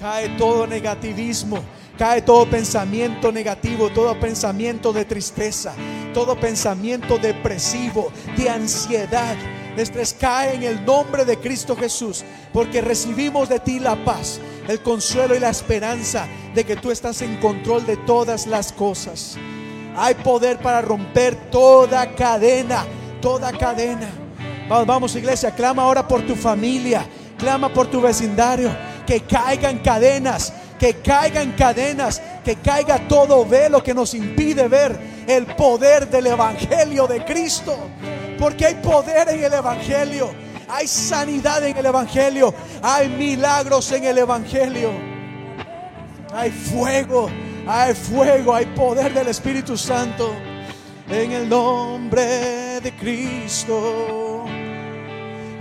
[0.00, 1.58] Cae todo negativismo,
[1.98, 5.74] cae todo pensamiento negativo, todo pensamiento de tristeza,
[6.14, 9.36] todo pensamiento depresivo, de ansiedad,
[9.76, 10.14] estrés.
[10.18, 15.34] Cae en el nombre de Cristo Jesús, porque recibimos de ti la paz, el consuelo
[15.34, 19.36] y la esperanza de que tú estás en control de todas las cosas.
[19.96, 22.84] Hay poder para romper toda cadena,
[23.20, 24.08] toda cadena.
[24.68, 27.04] Vamos, vamos iglesia, clama ahora por tu familia,
[27.38, 28.70] clama por tu vecindario,
[29.06, 35.46] que caigan cadenas, que caigan cadenas, que caiga todo velo que nos impide ver el
[35.46, 37.76] poder del Evangelio de Cristo.
[38.38, 40.30] Porque hay poder en el Evangelio,
[40.68, 44.90] hay sanidad en el Evangelio, hay milagros en el Evangelio,
[46.32, 47.28] hay fuego,
[47.66, 50.32] hay fuego, hay poder del Espíritu Santo
[51.10, 54.44] en el nombre de Cristo.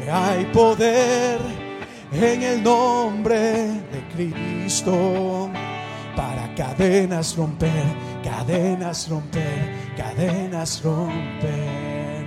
[0.09, 1.66] Hay poder
[2.23, 3.39] en el nombre
[3.91, 5.49] de Cristo.
[6.15, 7.83] Para cadenas romper,
[8.23, 12.25] cadenas romper, cadenas romper.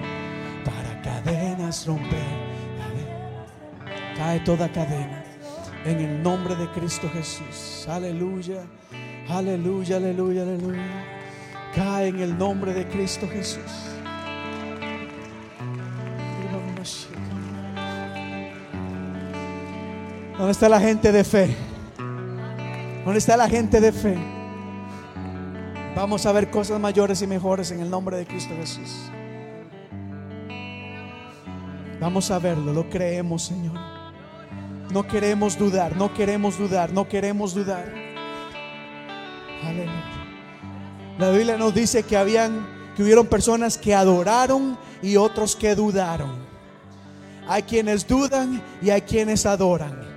[0.64, 2.50] Para cadenas romper.
[4.16, 5.24] Cae toda cadena
[5.84, 7.86] en el nombre de Cristo Jesús.
[7.88, 8.62] Aleluya,
[9.28, 11.04] aleluya, aleluya, aleluya.
[11.74, 13.99] Cae en el nombre de Cristo Jesús.
[20.40, 21.54] ¿Dónde está la gente de fe?
[23.04, 24.16] ¿Dónde está la gente de fe?
[25.94, 29.10] Vamos a ver cosas mayores y mejores en el nombre de Cristo Jesús.
[32.00, 33.78] Vamos a verlo, lo creemos, Señor.
[34.90, 37.92] No queremos dudar, no queremos dudar, no queremos dudar.
[39.62, 39.92] Aleluya.
[41.18, 46.32] La Biblia nos dice que habían que hubieron personas que adoraron y otros que dudaron.
[47.46, 50.09] Hay quienes dudan y hay quienes adoran.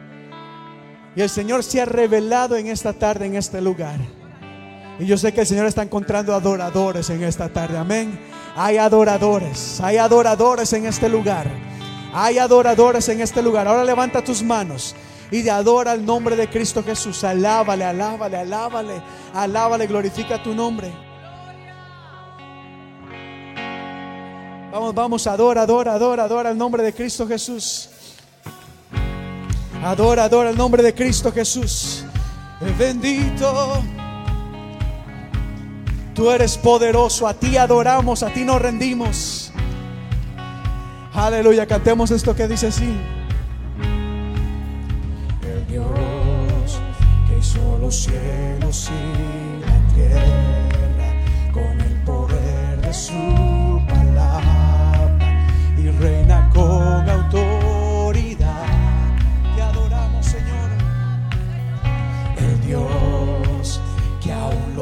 [1.15, 3.99] Y el Señor se ha revelado en esta tarde, en este lugar.
[4.99, 7.77] Y yo sé que el Señor está encontrando adoradores en esta tarde.
[7.77, 8.19] Amén.
[8.55, 11.47] Hay adoradores, hay adoradores en este lugar.
[12.13, 13.67] Hay adoradores en este lugar.
[13.67, 14.95] Ahora levanta tus manos
[15.31, 17.23] y adora el nombre de Cristo Jesús.
[17.23, 19.01] Alábale, alábale, alábale,
[19.33, 20.91] alábale, glorifica tu nombre.
[24.71, 27.89] Vamos, vamos, adora, adora, adora, adora el nombre de Cristo Jesús.
[29.83, 32.05] Adora, adora el nombre de Cristo Jesús.
[32.79, 33.83] Bendito.
[36.15, 39.51] Tú eres poderoso, a ti adoramos, a ti nos rendimos.
[41.13, 42.97] Aleluya, cantemos esto que dice así.
[45.41, 46.79] El Dios
[47.27, 50.72] que hizo los cielos y la tierra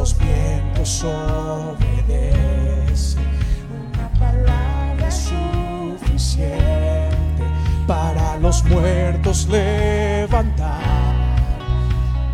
[0.01, 3.19] los vientos Dios obedece.
[3.69, 6.57] Una palabra suficiente
[7.85, 10.81] para los muertos levantar.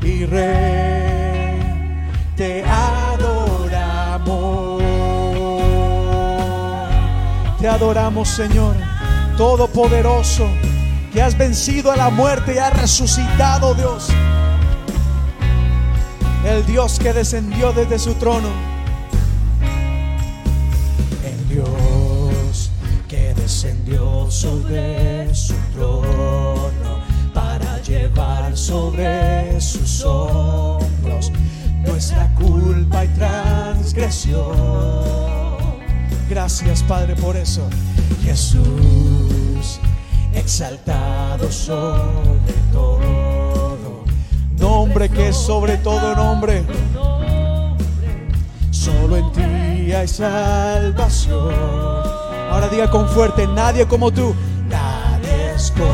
[0.00, 1.60] y rey,
[2.36, 4.82] te adoramos.
[7.60, 8.76] Te adoramos, Señor,
[9.36, 10.46] todopoderoso,
[11.12, 14.08] que has vencido a la muerte y has resucitado, Dios.
[16.46, 18.48] El Dios que descendió desde su trono.
[21.24, 22.70] El Dios
[23.08, 27.00] que descendió sobre su trono
[27.32, 31.32] para llevar sobre sus hombros
[31.86, 34.44] nuestra culpa y transgresión.
[36.28, 37.68] Gracias Padre por eso.
[38.22, 39.80] Jesús,
[40.34, 44.04] exaltado sobre todo,
[44.58, 46.64] nombre que es sobre todo nombre.
[48.70, 51.54] Solo en ti hay salvación.
[52.50, 54.34] Ahora diga con fuerte, nadie como tú.
[54.68, 55.88] Nadie es como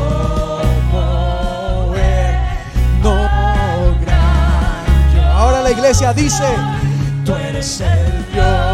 [1.95, 2.35] Él.
[3.01, 3.15] No.
[5.33, 6.43] Ahora la iglesia dice,
[7.25, 8.70] tú eres el Dios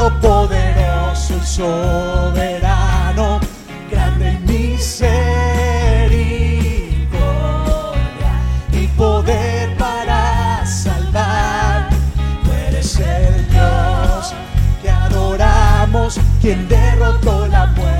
[0.00, 3.38] todopoderoso y soberano,
[3.90, 5.20] grande en misericordia
[8.72, 11.90] y poder para salvar.
[12.44, 14.32] Tú eres el Dios
[14.80, 17.99] que adoramos, quien derrotó la muerte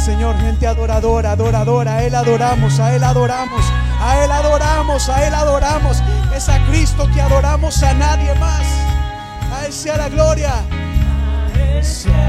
[0.00, 1.96] Señor, gente adoradora, adoradora.
[1.96, 3.62] A Él adoramos, a Él adoramos,
[4.00, 6.02] a Él adoramos, a Él adoramos.
[6.34, 8.66] Es a Cristo que adoramos a nadie más.
[9.52, 10.64] A Él sea la gloria.
[11.54, 12.19] A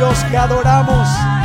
[0.00, 1.39] Dios que adoramos.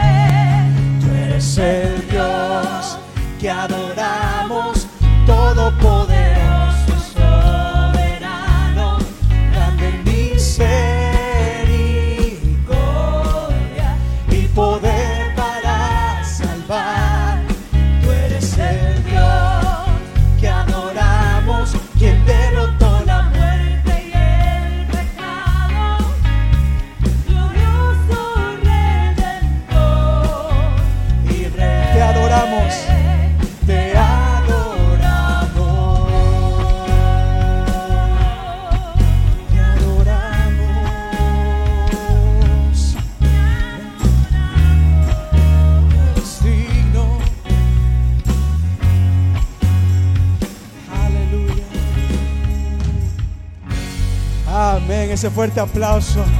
[55.60, 56.24] Aplauso.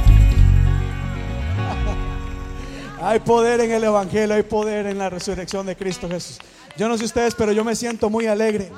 [3.00, 6.38] Hay poder en el Evangelio, hay poder en la resurrección de Cristo Jesús.
[6.76, 8.72] Yo no sé ustedes, pero yo me siento muy alegre.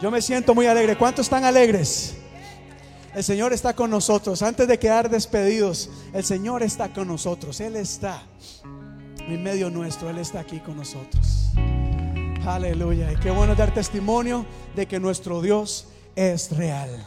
[0.00, 0.96] Yo me siento muy alegre.
[0.96, 2.16] ¿Cuántos están alegres?
[3.14, 4.42] El Señor está con nosotros.
[4.42, 7.60] Antes de quedar despedidos, el Señor está con nosotros.
[7.60, 8.22] Él está
[9.18, 10.08] en medio nuestro.
[10.08, 11.50] Él está aquí con nosotros.
[12.46, 13.12] Aleluya.
[13.12, 17.04] Y qué bueno dar testimonio de que nuestro Dios es real.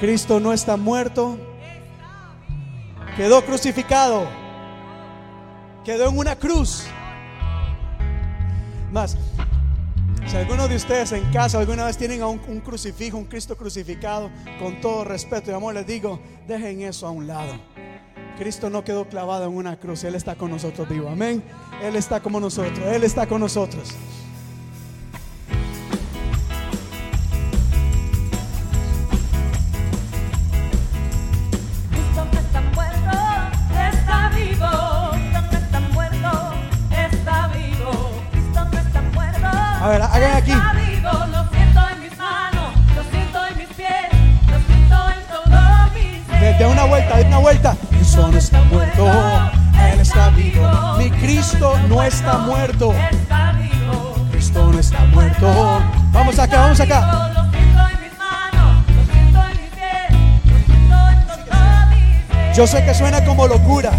[0.00, 1.38] Cristo no está muerto.
[3.16, 4.28] Quedó crucificado.
[5.84, 6.84] Quedó en una cruz.
[8.92, 9.16] Más,
[10.26, 13.56] si alguno de ustedes en casa alguna vez tienen a un, un crucifijo, un Cristo
[13.56, 17.54] crucificado, con todo respeto y amor les digo, dejen eso a un lado.
[18.36, 21.08] Cristo no quedó clavado en una cruz, Él está con nosotros vivo.
[21.08, 21.42] Amén.
[21.82, 23.94] Él está como nosotros, Él está con nosotros.
[43.12, 44.10] En todo mi ser.
[46.58, 47.76] De, una vuelta, de una vuelta.
[47.90, 49.06] Cristo no está muerto,
[49.92, 50.94] Él está vivo.
[50.98, 52.92] Mi Cristo no está muerto.
[53.10, 54.14] Está vivo.
[54.30, 55.82] Cristo no está muerto.
[56.12, 57.32] Vamos acá, vamos acá.
[62.54, 63.90] Yo sé que suena como locura.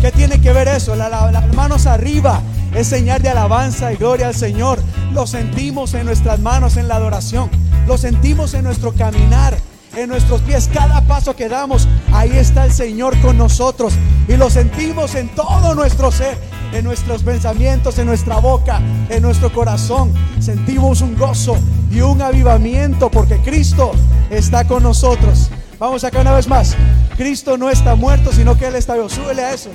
[0.00, 0.94] ¿Qué tiene que ver eso?
[0.96, 2.40] La- la- las manos arriba
[2.74, 4.78] es señal de alabanza y gloria al Señor.
[5.16, 7.48] Lo sentimos en nuestras manos en la adoración.
[7.86, 9.56] Lo sentimos en nuestro caminar,
[9.96, 10.68] en nuestros pies.
[10.70, 13.94] Cada paso que damos, ahí está el Señor con nosotros.
[14.28, 16.36] Y lo sentimos en todo nuestro ser,
[16.74, 18.78] en nuestros pensamientos, en nuestra boca,
[19.08, 20.12] en nuestro corazón.
[20.38, 21.56] Sentimos un gozo
[21.90, 23.92] y un avivamiento porque Cristo
[24.28, 25.50] está con nosotros.
[25.78, 26.76] Vamos acá una vez más.
[27.16, 29.08] Cristo no está muerto, sino que Él está vivo.
[29.08, 29.70] Súbele a eso.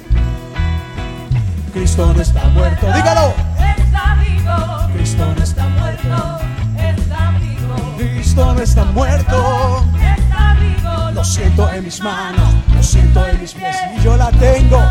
[1.74, 2.86] Cristo no está muerto.
[2.86, 3.34] Dígalo.
[3.58, 4.91] Está vivo.
[5.12, 6.40] Cristo no está muerto.
[6.78, 7.76] Está vivo.
[7.98, 9.86] Cristo no está muerto.
[10.18, 11.12] Está vivo.
[11.12, 13.76] Lo siento en mis manos, lo siento en mis pies.
[13.98, 14.82] Y yo la tengo.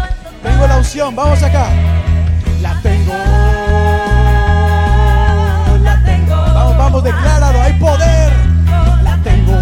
[0.42, 1.16] Tengo la unción.
[1.16, 1.68] Vamos acá.
[2.60, 3.14] La tengo.
[5.82, 6.36] La tengo.
[6.36, 7.62] Vamos, vamos, decláralo.
[7.62, 8.32] Hay poder.
[9.02, 9.58] La tengo.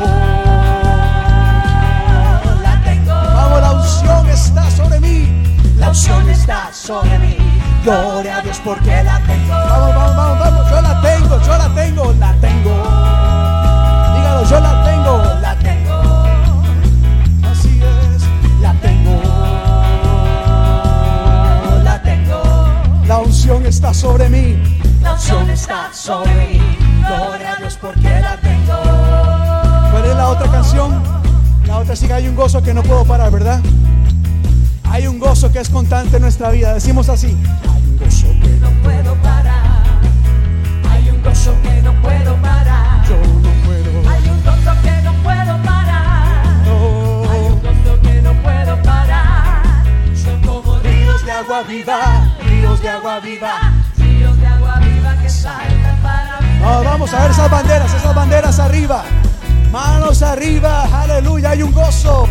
[2.65, 3.15] La tengo.
[3.15, 5.45] Vamos, la unción está sobre mí.
[5.77, 7.58] La unción está sobre mí.
[7.85, 9.55] Gloria a Dios porque la tengo.
[9.55, 10.71] Vamos, vamos, vamos, vamos.
[10.71, 12.75] Yo la tengo, yo la tengo, la tengo.
[14.15, 16.03] Dígalo, yo la tengo, la tengo.
[17.51, 18.23] Así es,
[18.61, 19.23] la tengo.
[21.85, 22.43] La tengo.
[23.07, 24.57] La unción está sobre mí.
[25.03, 26.77] La unción está sobre mí.
[27.07, 28.75] Gloria a Dios porque la tengo.
[29.91, 31.03] ¿Cuál es la otra canción?
[31.67, 33.61] La otra sí que hay un gozo que no puedo parar, ¿verdad?
[34.91, 36.75] Hay un gozo que es constante en nuestra vida.
[36.75, 37.37] Decimos así.
[37.63, 39.83] Hay un gozo que no No puedo parar.
[40.91, 43.05] Hay un gozo que no puedo parar.
[43.09, 44.11] yo no puedo.
[44.11, 46.47] Hay un gozo que no puedo parar.
[47.31, 49.63] Hay un gozo que no puedo parar.
[50.15, 55.29] Son como ríos de agua viva, ríos de agua viva, ríos de agua viva que
[55.29, 56.85] saltan para mí.
[56.85, 59.05] Vamos a ver esas banderas, esas banderas arriba.
[59.71, 62.27] Manos arriba, aleluya, hay un gozo.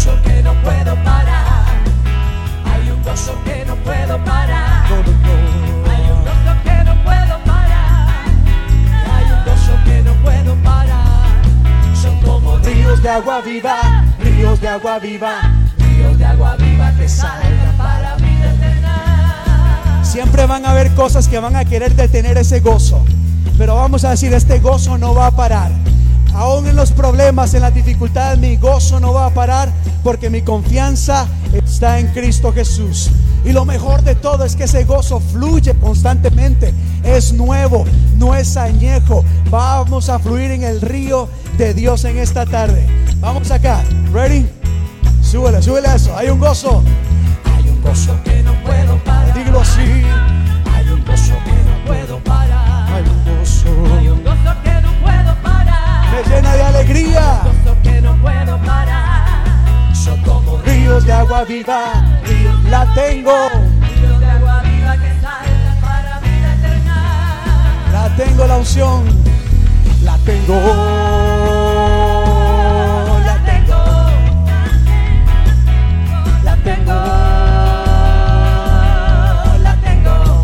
[0.00, 1.64] Hay un gozo que no puedo parar.
[2.64, 4.86] Hay un gozo que no puedo parar.
[5.90, 8.24] Hay un gozo que no puedo parar.
[9.12, 11.42] Hay un gozo que no puedo parar.
[11.94, 15.52] Son como Ríos de agua viva, ríos de agua viva.
[15.78, 20.00] ríos de agua viva que saltan para vida eterna.
[20.02, 23.04] Siempre van a haber cosas que van a querer detener ese gozo.
[23.58, 25.70] Pero vamos a decir, este gozo no va a parar.
[26.32, 29.70] Aún en los problemas, en las dificultades, mi gozo no va a parar
[30.02, 33.10] porque mi confianza está en Cristo Jesús.
[33.44, 36.74] Y lo mejor de todo es que ese gozo fluye constantemente.
[37.04, 37.84] Es nuevo,
[38.18, 39.24] no es añejo.
[39.50, 42.86] Vamos a fluir en el río de Dios en esta tarde.
[43.20, 43.82] Vamos acá.
[44.12, 44.46] ¿Ready?
[45.22, 46.16] Súbele, súbele a eso.
[46.16, 46.82] Hay un gozo.
[47.56, 48.14] Hay un gozo.
[48.24, 49.34] Que no puedo parar.
[49.34, 49.80] Dígalo así.
[49.80, 52.92] Hay un gozo que no puedo parar.
[52.92, 53.96] Hay un gozo.
[53.98, 56.10] Hay un gozo que no puedo parar.
[56.10, 57.40] Me llena de alegría.
[57.44, 59.19] gozo que no puedo parar.
[60.02, 61.92] Son como Ríos de agua viva.
[62.70, 63.32] La tengo.
[63.50, 67.84] ríos de agua viva que saltan para vida eterna.
[67.92, 69.04] La tengo la unción.
[70.02, 70.54] La tengo.
[73.26, 73.76] La tengo.
[76.44, 76.94] La tengo.
[79.62, 80.42] La tengo.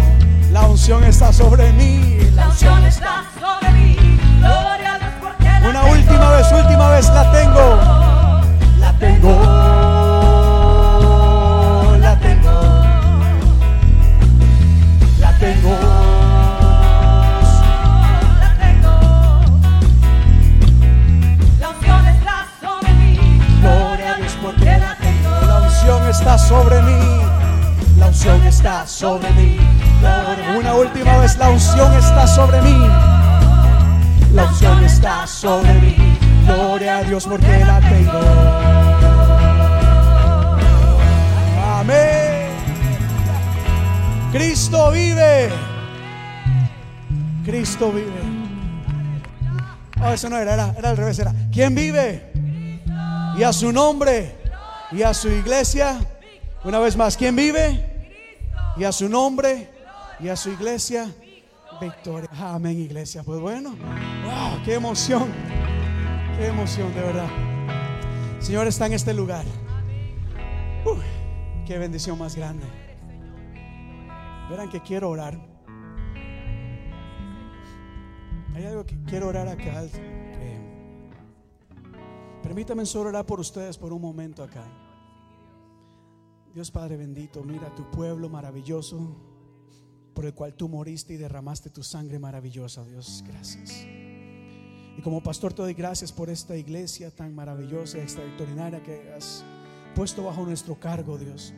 [0.52, 2.18] La unción está sobre mí.
[2.34, 3.96] La unción está sobre mí.
[4.38, 8.05] Gloria a Dios porque la Una última vez, última vez la tengo
[8.98, 9.30] tengo,
[12.00, 12.50] la tengo,
[15.20, 15.78] la tengo.
[18.40, 18.90] La tengo,
[21.60, 23.18] la unción está sobre mí.
[23.60, 25.30] Gloria a Dios porque la tengo.
[25.46, 27.00] La unción está sobre mí.
[27.98, 29.58] La unción está sobre mí.
[30.58, 32.76] Una última vez, la unción está sobre mí.
[34.32, 36.15] La unción está sobre mí.
[37.06, 38.20] Dios porque la tengo.
[41.64, 42.48] Amén.
[44.32, 45.50] Cristo vive.
[47.44, 48.10] Cristo vive.
[50.02, 51.32] Oh, eso no era, era, era al revés, era.
[51.52, 52.32] ¿Quién vive?
[53.38, 54.34] Y a su nombre
[54.90, 56.00] y a su iglesia.
[56.64, 58.08] Una vez más, ¿quién vive?
[58.76, 59.70] Y a su nombre
[60.18, 61.08] y a su iglesia.
[61.80, 62.28] Victoria.
[62.38, 63.22] Amén, iglesia.
[63.22, 63.70] Pues bueno,
[64.24, 65.45] wow, qué emoción.
[66.36, 67.28] Qué emoción, de verdad.
[68.40, 69.44] Señor está en este lugar.
[70.84, 70.98] Uh,
[71.66, 72.64] qué bendición más grande.
[74.50, 75.38] Verán que quiero orar.
[78.54, 79.86] Hay algo que quiero orar acá.
[79.90, 80.16] que-
[82.42, 84.64] permítame solo orar por ustedes por un momento acá.
[86.54, 89.14] Dios Padre bendito, mira tu pueblo maravilloso
[90.14, 93.86] por el cual tú moriste y derramaste tu sangre maravillosa, Dios, gracias.
[94.96, 99.44] Y como pastor te doy gracias por esta iglesia tan maravillosa y extraordinaria que has
[99.94, 101.52] puesto bajo nuestro cargo, Dios.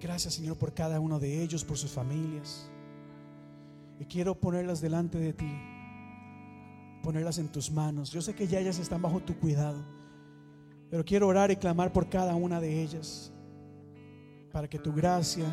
[0.00, 2.68] Gracias, Señor, por cada uno de ellos, por sus familias.
[3.98, 5.50] Y quiero ponerlas delante de ti,
[7.02, 8.10] ponerlas en tus manos.
[8.10, 9.82] Yo sé que ya ellas están bajo tu cuidado,
[10.90, 13.32] pero quiero orar y clamar por cada una de ellas,
[14.52, 15.46] para que tu gracia,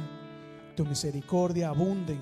[0.76, 2.20] tu misericordia abunden,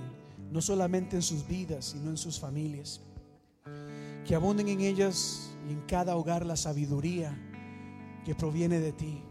[0.52, 3.02] no solamente en sus vidas, sino en sus familias.
[4.30, 7.36] Que abunden en ellas y en cada hogar la sabiduría
[8.24, 9.24] que proviene de ti,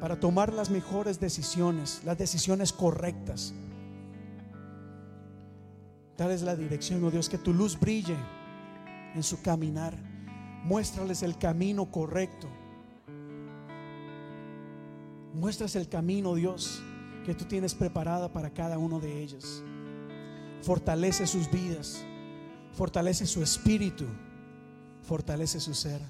[0.00, 3.54] para tomar las mejores decisiones, las decisiones correctas.
[6.18, 8.16] Dales la dirección, oh Dios, que tu luz brille
[9.14, 9.96] en su caminar.
[10.64, 12.48] Muéstrales el camino correcto.
[15.32, 16.82] Muéstrales el camino, Dios,
[17.24, 19.62] que tú tienes preparada para cada uno de ellos.
[20.62, 22.04] Fortalece sus vidas,
[22.76, 24.04] fortalece su espíritu,
[25.02, 26.00] fortalece su ser.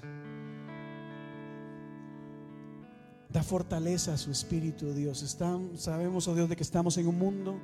[3.29, 5.23] Da fortaleza a su espíritu, Dios.
[5.23, 7.59] Están- sabemos, oh Dios, de que estamos en un mundo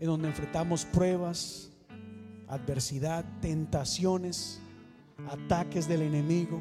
[0.00, 1.70] en donde enfrentamos pruebas,
[2.48, 4.60] adversidad, tentaciones,
[5.30, 6.60] ataques del enemigo.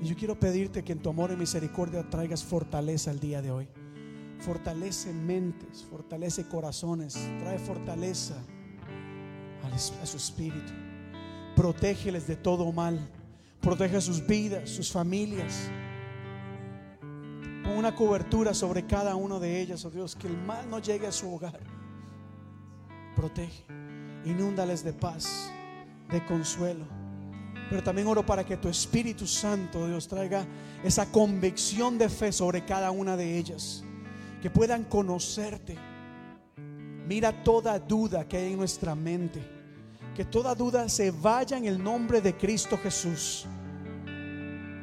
[0.00, 3.50] Y yo quiero pedirte que en tu amor y misericordia traigas fortaleza el día de
[3.52, 3.68] hoy.
[4.40, 8.34] Fortalece mentes, fortalece corazones, trae fortaleza
[9.72, 10.72] a su espíritu.
[11.56, 12.98] Protégeles de todo mal.
[13.60, 15.70] Protege sus vidas, sus familias.
[17.62, 21.06] Pon una cobertura sobre cada uno de ellas, oh Dios, que el mal no llegue
[21.06, 21.60] a su hogar.
[23.16, 23.64] Protege,
[24.26, 25.50] inúndales de paz,
[26.10, 26.84] de consuelo.
[27.70, 30.44] Pero también oro para que tu Espíritu Santo, Dios, traiga
[30.82, 33.82] esa convicción de fe sobre cada una de ellas.
[34.42, 35.78] Que puedan conocerte.
[37.08, 39.53] Mira toda duda que hay en nuestra mente.
[40.14, 43.46] Que toda duda se vaya en el nombre de Cristo Jesús.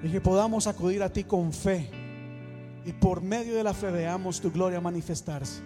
[0.03, 1.89] Y que podamos acudir a ti con fe.
[2.85, 5.61] Y por medio de la fe veamos tu gloria manifestarse.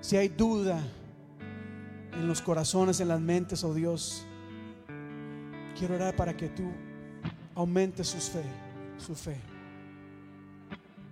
[0.00, 0.80] Si hay duda
[2.12, 4.26] en los corazones, en las mentes, oh Dios,
[5.78, 6.64] quiero orar para que tú
[7.54, 8.44] aumentes sus fe,
[8.98, 9.36] su fe.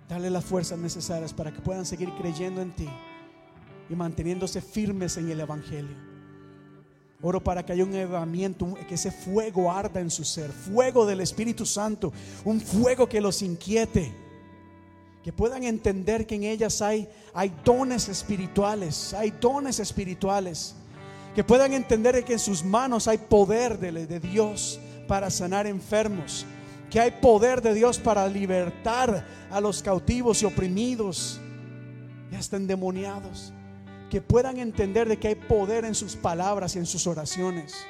[0.07, 2.89] Dale las fuerzas necesarias para que puedan seguir creyendo en ti
[3.89, 6.04] y manteniéndose firmes en el Evangelio.
[7.21, 11.05] Oro para que haya un elevamiento, un- que ese fuego arda en su ser, fuego
[11.05, 12.11] del Espíritu Santo,
[12.43, 14.11] un fuego que los inquiete,
[15.23, 20.75] que puedan entender que en ellas hay, hay dones espirituales, hay dones espirituales,
[21.33, 26.45] que puedan entender que en sus manos hay poder de, de Dios para sanar enfermos,
[26.91, 31.39] que hay poder de Dios para libertar a los cautivos y oprimidos
[32.31, 33.51] y hasta endemoniados
[34.09, 37.85] que puedan entender de que hay poder en sus palabras y en sus oraciones.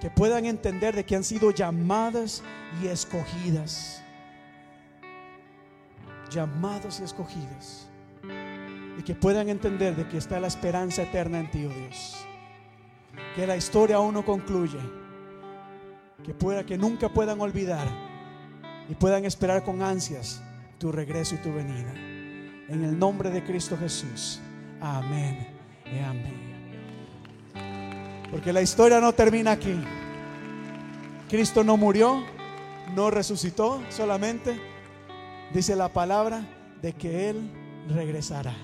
[0.00, 2.42] Que puedan entender de que han sido llamadas
[2.82, 4.02] y escogidas.
[6.30, 7.88] Llamados y escogidas.
[8.98, 12.26] Y que puedan entender de que está la esperanza eterna en ti, oh Dios.
[13.36, 14.80] Que la historia aún no concluye.
[16.24, 17.86] Que pueda que nunca puedan olvidar
[18.88, 20.42] y puedan esperar con ansias
[20.78, 22.11] tu regreso y tu venida.
[22.72, 24.40] En el nombre de Cristo Jesús.
[24.80, 25.46] Amén
[25.84, 26.40] y amén.
[28.30, 29.78] Porque la historia no termina aquí.
[31.28, 32.24] Cristo no murió,
[32.96, 34.58] no resucitó, solamente
[35.52, 36.46] dice la palabra
[36.80, 37.50] de que Él
[37.90, 38.54] regresará.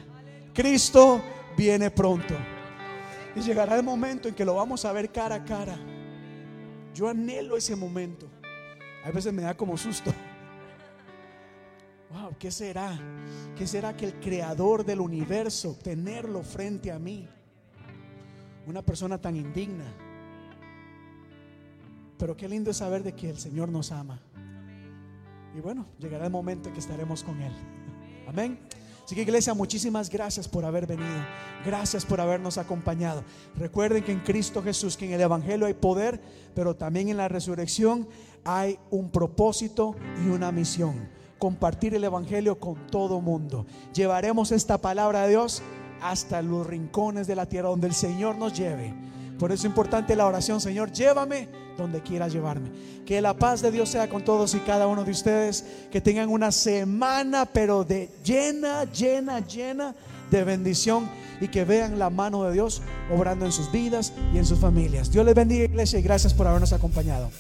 [0.55, 1.21] Cristo
[1.55, 2.35] viene pronto.
[3.37, 5.77] Y llegará el momento en que lo vamos a ver cara a cara.
[6.95, 8.27] Yo anhelo ese momento.
[9.05, 10.15] A veces me da como susto.
[12.11, 12.99] Wow, ¿qué será?
[13.57, 17.29] ¿Qué será que el creador del universo, tenerlo frente a mí?
[18.67, 19.85] Una persona tan indigna.
[22.19, 24.21] Pero qué lindo es saber de que el Señor nos ama.
[25.57, 27.53] Y bueno, llegará el momento en que estaremos con Él.
[28.27, 28.59] Amén.
[29.05, 31.25] Así que iglesia, muchísimas gracias por haber venido.
[31.65, 33.25] Gracias por habernos acompañado.
[33.57, 36.21] Recuerden que en Cristo Jesús, que en el Evangelio hay poder,
[36.55, 38.07] pero también en la resurrección
[38.45, 41.09] hay un propósito y una misión.
[41.39, 43.67] Compartir el Evangelio con todo mundo.
[43.95, 45.63] Llevaremos esta palabra de Dios
[46.01, 48.95] hasta los rincones de la tierra donde el Señor nos lleve.
[49.39, 52.71] Por eso es importante la oración, Señor, llévame donde quieras llevarme.
[53.07, 55.65] Que la paz de Dios sea con todos y cada uno de ustedes.
[55.91, 59.95] Que tengan una semana, pero de llena, llena, llena
[60.31, 61.09] de bendición
[61.41, 62.83] y que vean la mano de Dios
[63.15, 65.11] obrando en sus vidas y en sus familias.
[65.11, 67.31] Dios les bendiga, iglesia, y gracias por habernos acompañado.